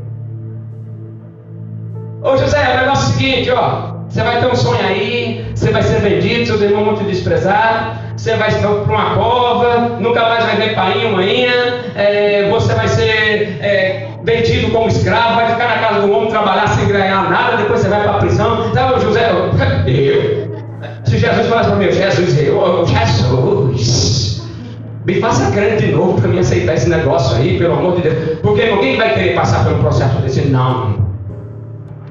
[2.23, 4.01] Ô José, o negócio é o seguinte, ó.
[4.09, 8.13] Você vai ter um sonho aí, você vai ser vendido, seus irmãos vão te desprezar,
[8.17, 11.53] você vai para uma cova, nunca mais vai ver pai e manhã,
[11.95, 16.69] é, você vai ser é, vendido como escravo, vai ficar na casa do homem, trabalhar
[16.69, 18.73] sem ganhar nada, depois você vai para a prisão.
[18.73, 19.31] Sabe, José,
[19.87, 20.51] eu?
[21.05, 24.49] Se Jesus falasse para mim, Jesus, eu, Jesus,
[25.05, 28.39] me faça crente de novo para me aceitar esse negócio aí, pelo amor de Deus,
[28.41, 31.09] porque ninguém vai querer passar pelo processo desse, não.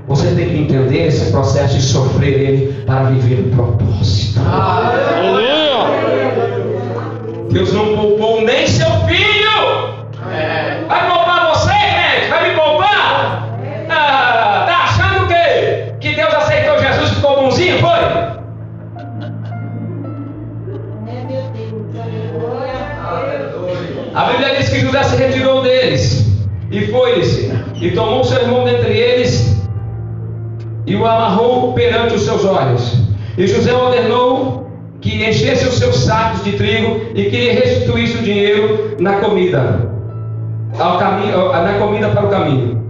[0.08, 4.40] Você tem que entender esse processo e sofrer ele para viver o propósito.
[7.52, 10.00] Deus não poupou nem seu filho.
[10.88, 11.19] Vai
[24.20, 26.28] A Bíblia diz que José se retirou deles
[26.70, 29.66] e foi-lhe-se e tomou seu irmão dentre eles
[30.86, 33.02] e o amarrou perante os seus olhos.
[33.38, 38.22] E José ordenou que enchesse os seus sacos de trigo e que lhe restituísse o
[38.22, 39.90] dinheiro na comida,
[40.78, 42.84] ao caminho, na comida para o caminho.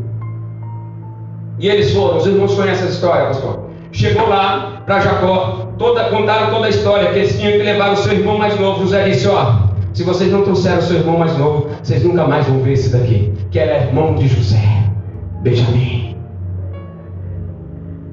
[1.60, 3.70] E eles foram, os irmãos conhecem essa história, pastor.
[3.92, 7.98] Chegou lá para Jacó, toda, contaram toda a história, que eles tinham que levar o
[7.98, 8.82] seu irmão mais novo.
[8.82, 12.60] José disse: Ó, se vocês não trouxeram seu irmão mais novo, vocês nunca mais vão
[12.60, 14.84] ver esse daqui, que era irmão de José,
[15.42, 16.16] Benjamim.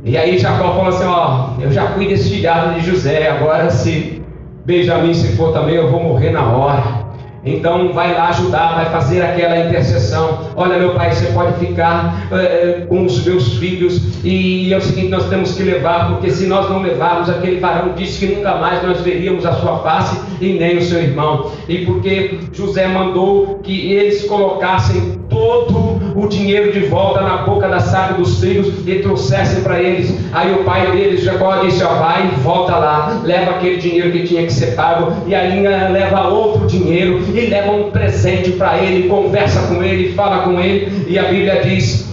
[0.04, 4.22] E aí Jacó falou assim: Ó, eu já fui desfilhado de José, agora se
[4.64, 6.95] Benjamim se for também, eu vou morrer na hora.
[7.46, 10.40] Então vai lá ajudar, vai fazer aquela intercessão.
[10.56, 14.24] Olha, meu pai, você pode ficar é, com os meus filhos.
[14.24, 17.92] E é o seguinte, nós temos que levar, porque se nós não levarmos, aquele varão
[17.94, 21.52] disse que nunca mais nós veríamos a sua face e nem o seu irmão.
[21.68, 27.78] E porque José mandou que eles colocassem todo o dinheiro de volta na boca da
[27.78, 30.14] saca dos trigos e trouxessem para eles.
[30.32, 34.44] Aí o pai deles, Jacó, disse: Ó, vai, volta lá, leva aquele dinheiro que tinha
[34.44, 39.66] que ser pago, e aí leva outro dinheiro e leva um presente para ele, conversa
[39.68, 42.10] com ele, fala com ele, e a Bíblia diz: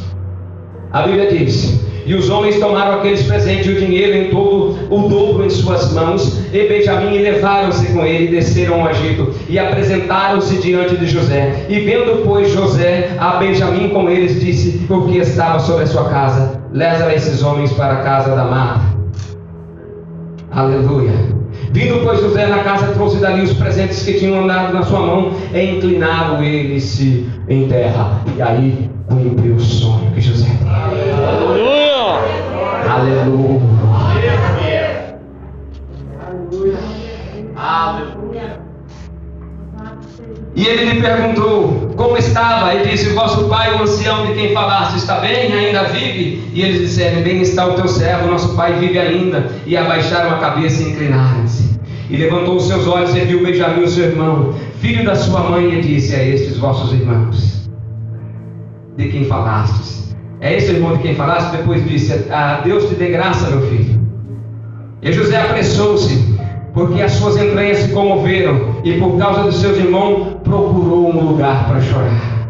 [0.91, 5.07] a Bíblia diz e os homens tomaram aqueles presentes e o dinheiro em todo o
[5.07, 10.57] dobro em suas mãos, e Benjamim levaram-se com ele e desceram ao Egito, e apresentaram-se
[10.57, 11.65] diante de José.
[11.69, 16.09] E vendo, pois, José a Benjamim com eles, disse o que estava sobre a sua
[16.09, 18.81] casa: Leva esses homens para a casa da mata.
[20.51, 21.11] Aleluia.
[21.71, 25.31] Vindo, pois, José na casa, trouxe dali os presentes que tinham andado na sua mão,
[25.53, 28.21] e inclinado ele-se em terra.
[28.37, 31.82] E aí cumpriu o sonho que José teve.
[32.93, 33.59] Aleluia.
[36.27, 36.77] Aleluia.
[37.55, 38.59] Aleluia.
[40.55, 44.97] E ele lhe perguntou: Como estava e disse: Vosso pai, o ancião de quem falaste,
[44.97, 45.51] está bem?
[45.51, 46.47] Ainda vive?
[46.53, 49.49] E eles disseram: Bem está o teu servo, nosso pai vive ainda.
[49.65, 51.79] E abaixaram a cabeça e inclinaram-se.
[52.11, 55.81] E levantou os seus olhos e viu Benjamim, seu irmão, filho da sua mãe, e
[55.81, 57.67] disse a estes vossos irmãos:
[58.95, 60.12] De quem falastes?
[60.43, 61.55] É esse irmão de quem falaste?
[61.55, 63.97] Depois disse: ah, Deus te dê graça, meu filho.
[65.01, 66.37] E José apressou-se,
[66.73, 71.65] porque as suas entranhas se comoveram, e por causa dos seus irmãos procurou um lugar
[71.65, 72.49] para chorar.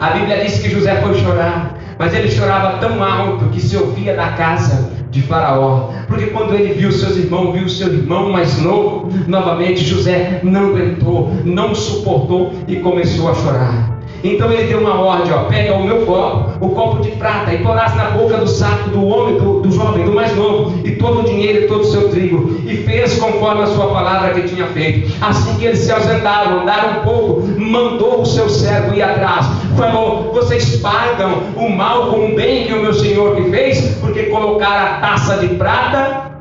[0.00, 4.16] A Bíblia diz que José foi chorar, mas ele chorava tão alto que se ouvia
[4.16, 5.90] da casa de Faraó.
[6.08, 11.30] Porque quando ele viu seus irmãos, viu seu irmão mais novo, novamente José não aguentou,
[11.44, 13.95] não suportou e começou a chorar.
[14.34, 17.58] Então ele deu uma ordem, ó, pega o meu copo, o copo de prata, e
[17.58, 21.20] porasse na boca do saco do homem, do, do, jovem, do mais novo, e todo
[21.20, 24.66] o dinheiro e todo o seu trigo, e fez conforme a sua palavra que tinha
[24.66, 25.14] feito.
[25.20, 29.46] Assim que eles se ausentaram, andaram um pouco, mandou o seu servo ir atrás,
[29.76, 34.24] falou: Vocês pagam o mal com o bem que o meu senhor que fez, porque
[34.24, 36.32] colocaram a taça de prata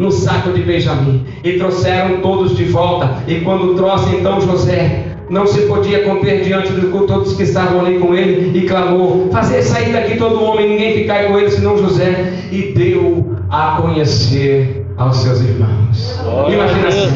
[0.00, 5.46] no saco de Benjamim, e trouxeram todos de volta, e quando trouxe então José, não
[5.46, 9.92] se podia conter diante de todos que estavam ali com ele, e clamou: Fazer sair
[9.92, 15.40] daqui todo homem, ninguém ficar com ele, senão José, e deu a conhecer aos seus
[15.40, 16.20] irmãos.
[16.52, 17.08] Imagina assim.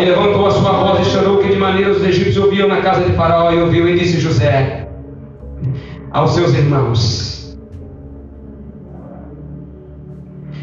[0.00, 3.04] Ele levantou a sua voz e chorou, que de maneira os egípcios ouviam na casa
[3.04, 4.88] de Faraó, e ouviu, e disse José
[6.10, 7.54] aos seus irmãos: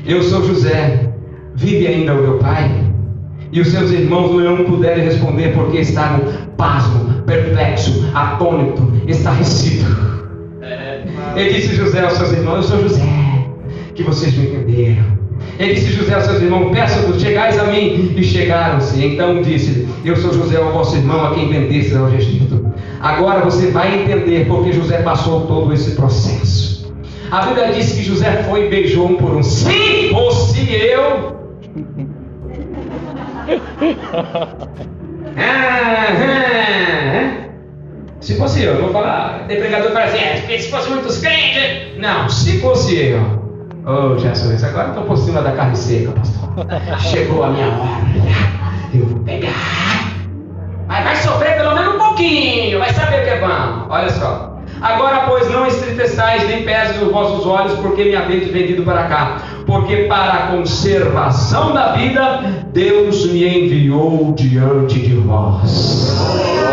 [0.08, 1.08] Eu sou José,
[1.54, 2.91] vive ainda o meu pai?
[3.52, 6.26] E os seus irmãos não puderam responder porque estavam
[6.56, 9.86] pasmo, perplexo, atônito, estarrecido.
[11.36, 13.04] Ele disse José aos seus irmãos: Eu sou José,
[13.94, 15.22] que vocês me entenderam.
[15.60, 18.14] Ele disse José aos seus irmãos: Peço-vos, chegais a mim.
[18.16, 19.06] E chegaram-se.
[19.06, 22.72] Então disse: Eu sou José, o vosso irmão, a quem vendeste ao Egito.
[23.02, 26.94] Agora você vai entender porque José passou todo esse processo.
[27.32, 29.44] A Bíblia diz que José foi e beijou um por um.
[29.44, 31.36] Se fosse eu,
[38.22, 39.46] se fosse eu, não vou falar.
[39.48, 41.98] Tem pregador fala assim, é, se fosse muitos crentes.
[41.98, 43.42] Não, se fosse eu.
[43.86, 46.68] Oh, Jesus, agora estou por cima da carne seca, pastor.
[47.00, 48.02] Chegou a minha hora.
[48.94, 49.50] Eu vou pegar.
[50.88, 52.80] Mas vai sofrer pelo menos um pouquinho.
[52.80, 53.88] Vai saber o que é bom.
[53.90, 54.60] Olha só.
[54.82, 59.38] Agora, pois, não estriteçais nem peses os vossos olhos, porque me haveis vendido para cá.
[59.72, 62.42] Porque para a conservação da vida,
[62.74, 66.14] Deus me enviou diante de vós.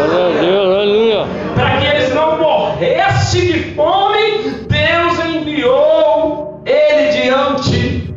[0.09, 1.26] Glória a Deus, aleluia.
[1.55, 8.12] Para que eles não morressem de fome, Deus enviou ele diante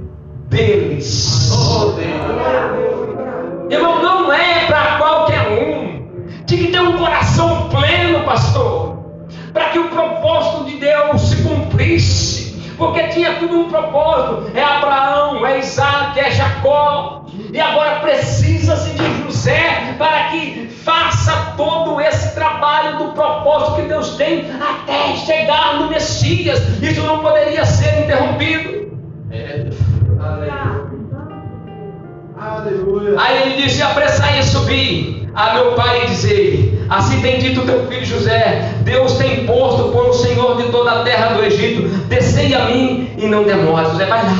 [0.50, 1.52] deles.
[3.70, 6.08] Irmão, não é para qualquer um.
[6.48, 8.92] Tinha que ter um coração pleno, pastor
[9.54, 12.41] para que o propósito de Deus se cumprisse,
[12.82, 19.24] porque tinha tudo um propósito: é Abraão, é Isaac, é Jacó, e agora precisa-se de
[19.24, 25.90] José para que faça todo esse trabalho do propósito que Deus tem até chegar no
[25.90, 26.60] Messias.
[26.82, 28.98] Isso não poderia ser interrompido.
[29.30, 29.70] É.
[32.40, 33.22] Aleluia.
[33.22, 37.88] Aí ele disse: apressai e subir a meu pai e dizer: Assim tem dito teu
[37.88, 42.54] filho José: Deus tem posto por o Senhor de toda a terra do Egito, descei
[42.54, 43.86] a mim e não demore.
[43.86, 44.38] José, vai lá,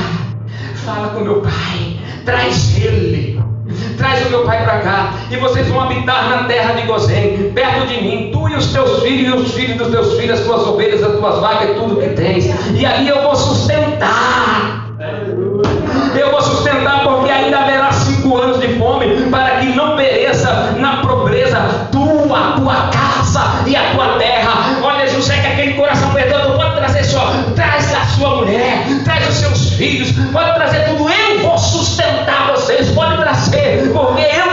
[0.84, 3.40] fala com meu pai, traz ele.
[3.96, 7.86] Traz o meu pai para cá, e vocês vão habitar na terra de Gozém, perto
[7.86, 10.66] de mim, tu e os teus filhos, e os filhos dos teus filhos, as tuas
[10.66, 14.88] ovelhas, as tuas vacas e tudo que tens, e ali eu vou sustentar.
[16.18, 17.64] Eu vou sustentar porque ainda
[22.32, 24.78] pobreza tua, casa e a tua terra.
[24.82, 29.34] Olha, José, que aquele coração perdoado pode trazer só, traz a sua mulher, traz os
[29.36, 31.08] seus filhos, pode trazer tudo.
[31.10, 34.51] Eu vou sustentar vocês, pode trazer, porque eu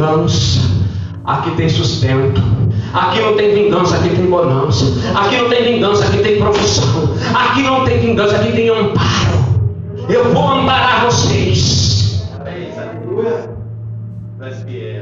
[0.00, 0.60] vingança,
[1.24, 2.40] aqui tem sustento.
[2.92, 4.84] Aqui não tem vingança, aqui tem bonança.
[5.16, 7.14] Aqui não tem vingança, aqui tem provisão.
[7.34, 9.60] Aqui não tem vingança, aqui tem amparo.
[10.08, 12.28] Eu vou amparar vocês.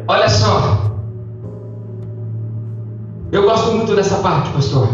[0.06, 0.90] Olha só.
[3.30, 4.88] Eu gosto muito dessa parte, pastor.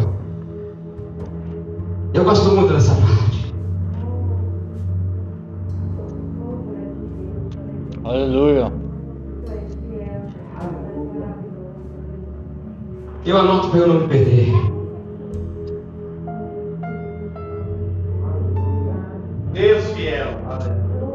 [2.12, 3.54] Eu gosto muito dessa parte.
[8.04, 8.83] Aleluia.
[13.26, 14.52] Eu anoto para eu não me perder.
[19.54, 20.28] Deus fiel.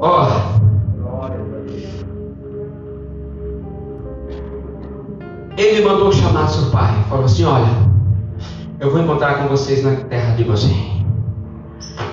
[0.02, 0.28] Ó.
[5.56, 6.96] Ele mandou chamar seu pai.
[7.10, 7.70] Falou assim: Olha,
[8.80, 11.06] eu vou encontrar com vocês na terra de Gozém.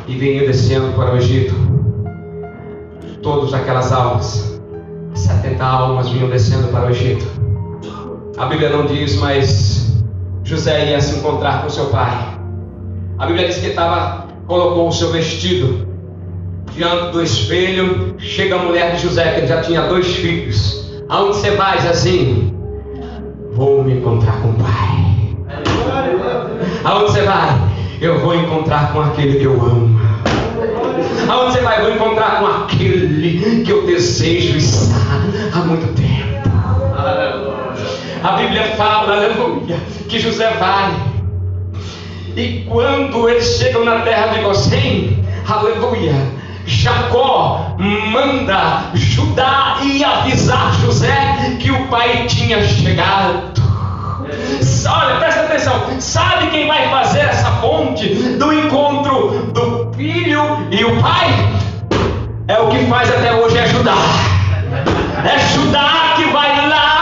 [0.07, 1.55] E venho descendo para o Egito.
[3.23, 4.61] Todas aquelas almas,
[5.15, 7.25] 70 almas vinham descendo para o Egito.
[8.37, 9.86] A Bíblia não diz, mas
[10.47, 12.39] José ia se encontrar com seu pai.
[13.19, 15.89] A Bíblia diz que estava, colocou o seu vestido
[16.73, 18.15] diante do espelho.
[18.19, 21.03] Chega a mulher de José, que já tinha dois filhos.
[21.09, 22.55] Aonde você vai, Zezinho?
[23.55, 25.37] Vou me encontrar com o pai.
[26.85, 27.49] Aonde você vai?
[28.01, 29.99] Eu vou encontrar com aquele que eu amo.
[31.29, 31.81] Aonde você vai?
[31.83, 35.23] Vou encontrar com aquele que eu desejo estar
[35.55, 37.66] há muito tempo.
[38.27, 39.77] A Bíblia fala, aleluia,
[40.09, 40.93] que José vai.
[42.35, 46.13] E quando eles chegam na terra de Gosém, aleluia,
[46.67, 53.63] Jacó manda Judá ir avisar José que o pai tinha chegado.
[54.91, 55.81] Olha, presta atenção.
[56.01, 61.29] Sabe quem vai fazer essa ponte do encontro do filho e o pai?
[62.49, 63.95] É o que faz até hoje é Judá.
[65.25, 66.96] É Judá que vai lá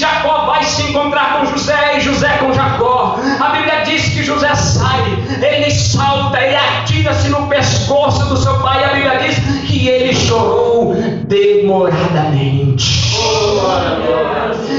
[0.00, 3.20] Jacó vai se encontrar com José e José com Jacó.
[3.38, 8.82] A Bíblia diz que José sai, ele salta, ele atira-se no pescoço do seu pai.
[8.82, 10.94] A Bíblia diz que ele chorou
[11.24, 13.14] demoradamente.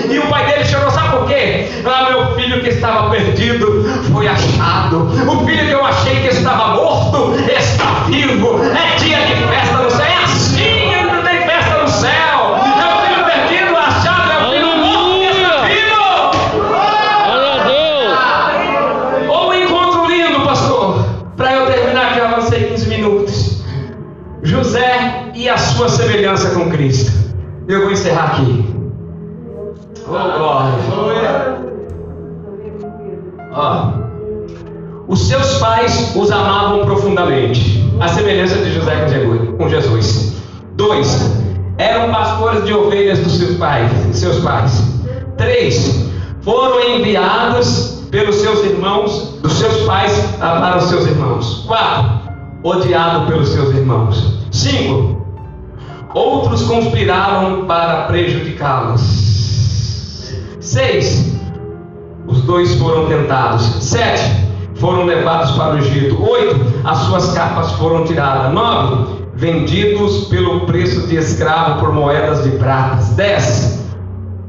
[0.09, 1.69] E o pai dele chorou, sabe por quê?
[1.85, 5.03] Ah, meu filho que estava perdido foi achado.
[5.03, 8.59] O filho que eu achei que estava morto está vivo.
[8.63, 9.90] É dia de festa no
[25.51, 27.11] a sua semelhança com Cristo.
[27.67, 28.65] Eu vou encerrar aqui.
[30.07, 30.71] Oh, glória.
[33.53, 33.91] Ó,
[35.07, 38.95] os seus pais os amavam profundamente, a semelhança de José
[39.57, 40.37] com Jesus-.
[40.75, 41.31] Dois,
[41.77, 44.83] eram pastores de ovelhas dos seus pais, seus pais.
[45.37, 46.09] Três,
[46.41, 51.65] foram enviados pelos seus irmãos, dos seus pais para os seus irmãos.
[51.67, 52.31] Quatro,
[52.63, 54.39] odiado pelos seus irmãos.
[54.51, 55.20] Cinco,
[56.13, 59.01] outros conspiraram para prejudicá-los.
[60.59, 61.35] Seis,
[62.27, 63.63] os dois foram tentados.
[63.81, 64.23] Sete,
[64.75, 66.21] foram levados para o Egito.
[66.21, 68.53] Oito, as suas capas foram tiradas.
[68.53, 73.09] Nove, vendidos pelo preço de escravo por moedas de pratas.
[73.09, 73.83] Dez,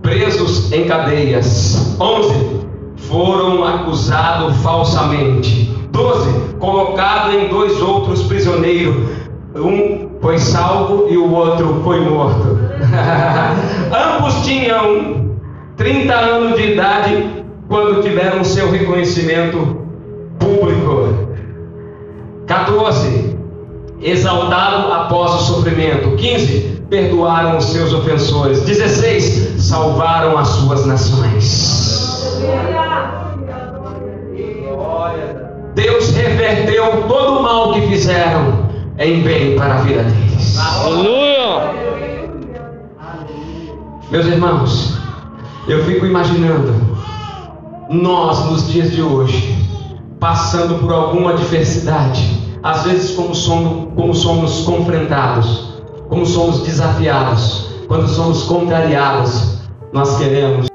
[0.03, 1.97] presos em cadeias.
[2.01, 2.63] Onze,
[2.97, 5.71] foram acusados falsamente.
[5.91, 9.11] Doze, colocado em dois outros prisioneiros.
[9.55, 12.57] Um foi salvo e o outro foi morto.
[13.93, 15.33] Ambos tinham
[15.77, 19.79] 30 anos de idade quando tiveram seu reconhecimento
[20.39, 21.27] público.
[22.47, 23.37] 14.
[24.01, 26.15] Exaltado após o sofrimento.
[26.17, 26.83] 15.
[26.89, 28.63] Perdoaram os seus ofensores.
[28.63, 29.61] 16.
[29.61, 32.41] Salvaram as suas nações.
[35.75, 38.72] Deus reverteu todo o mal que fizeram
[39.05, 40.59] em bem para a vida deles.
[40.59, 41.73] Aleluia.
[44.11, 44.99] Meus irmãos,
[45.67, 46.75] eu fico imaginando
[47.89, 49.57] nós nos dias de hoje,
[50.21, 55.73] passando por alguma adversidade, às vezes como somos, como somos confrontados,
[56.09, 59.59] como somos desafiados, quando somos contrariados,
[59.93, 60.72] nós queremos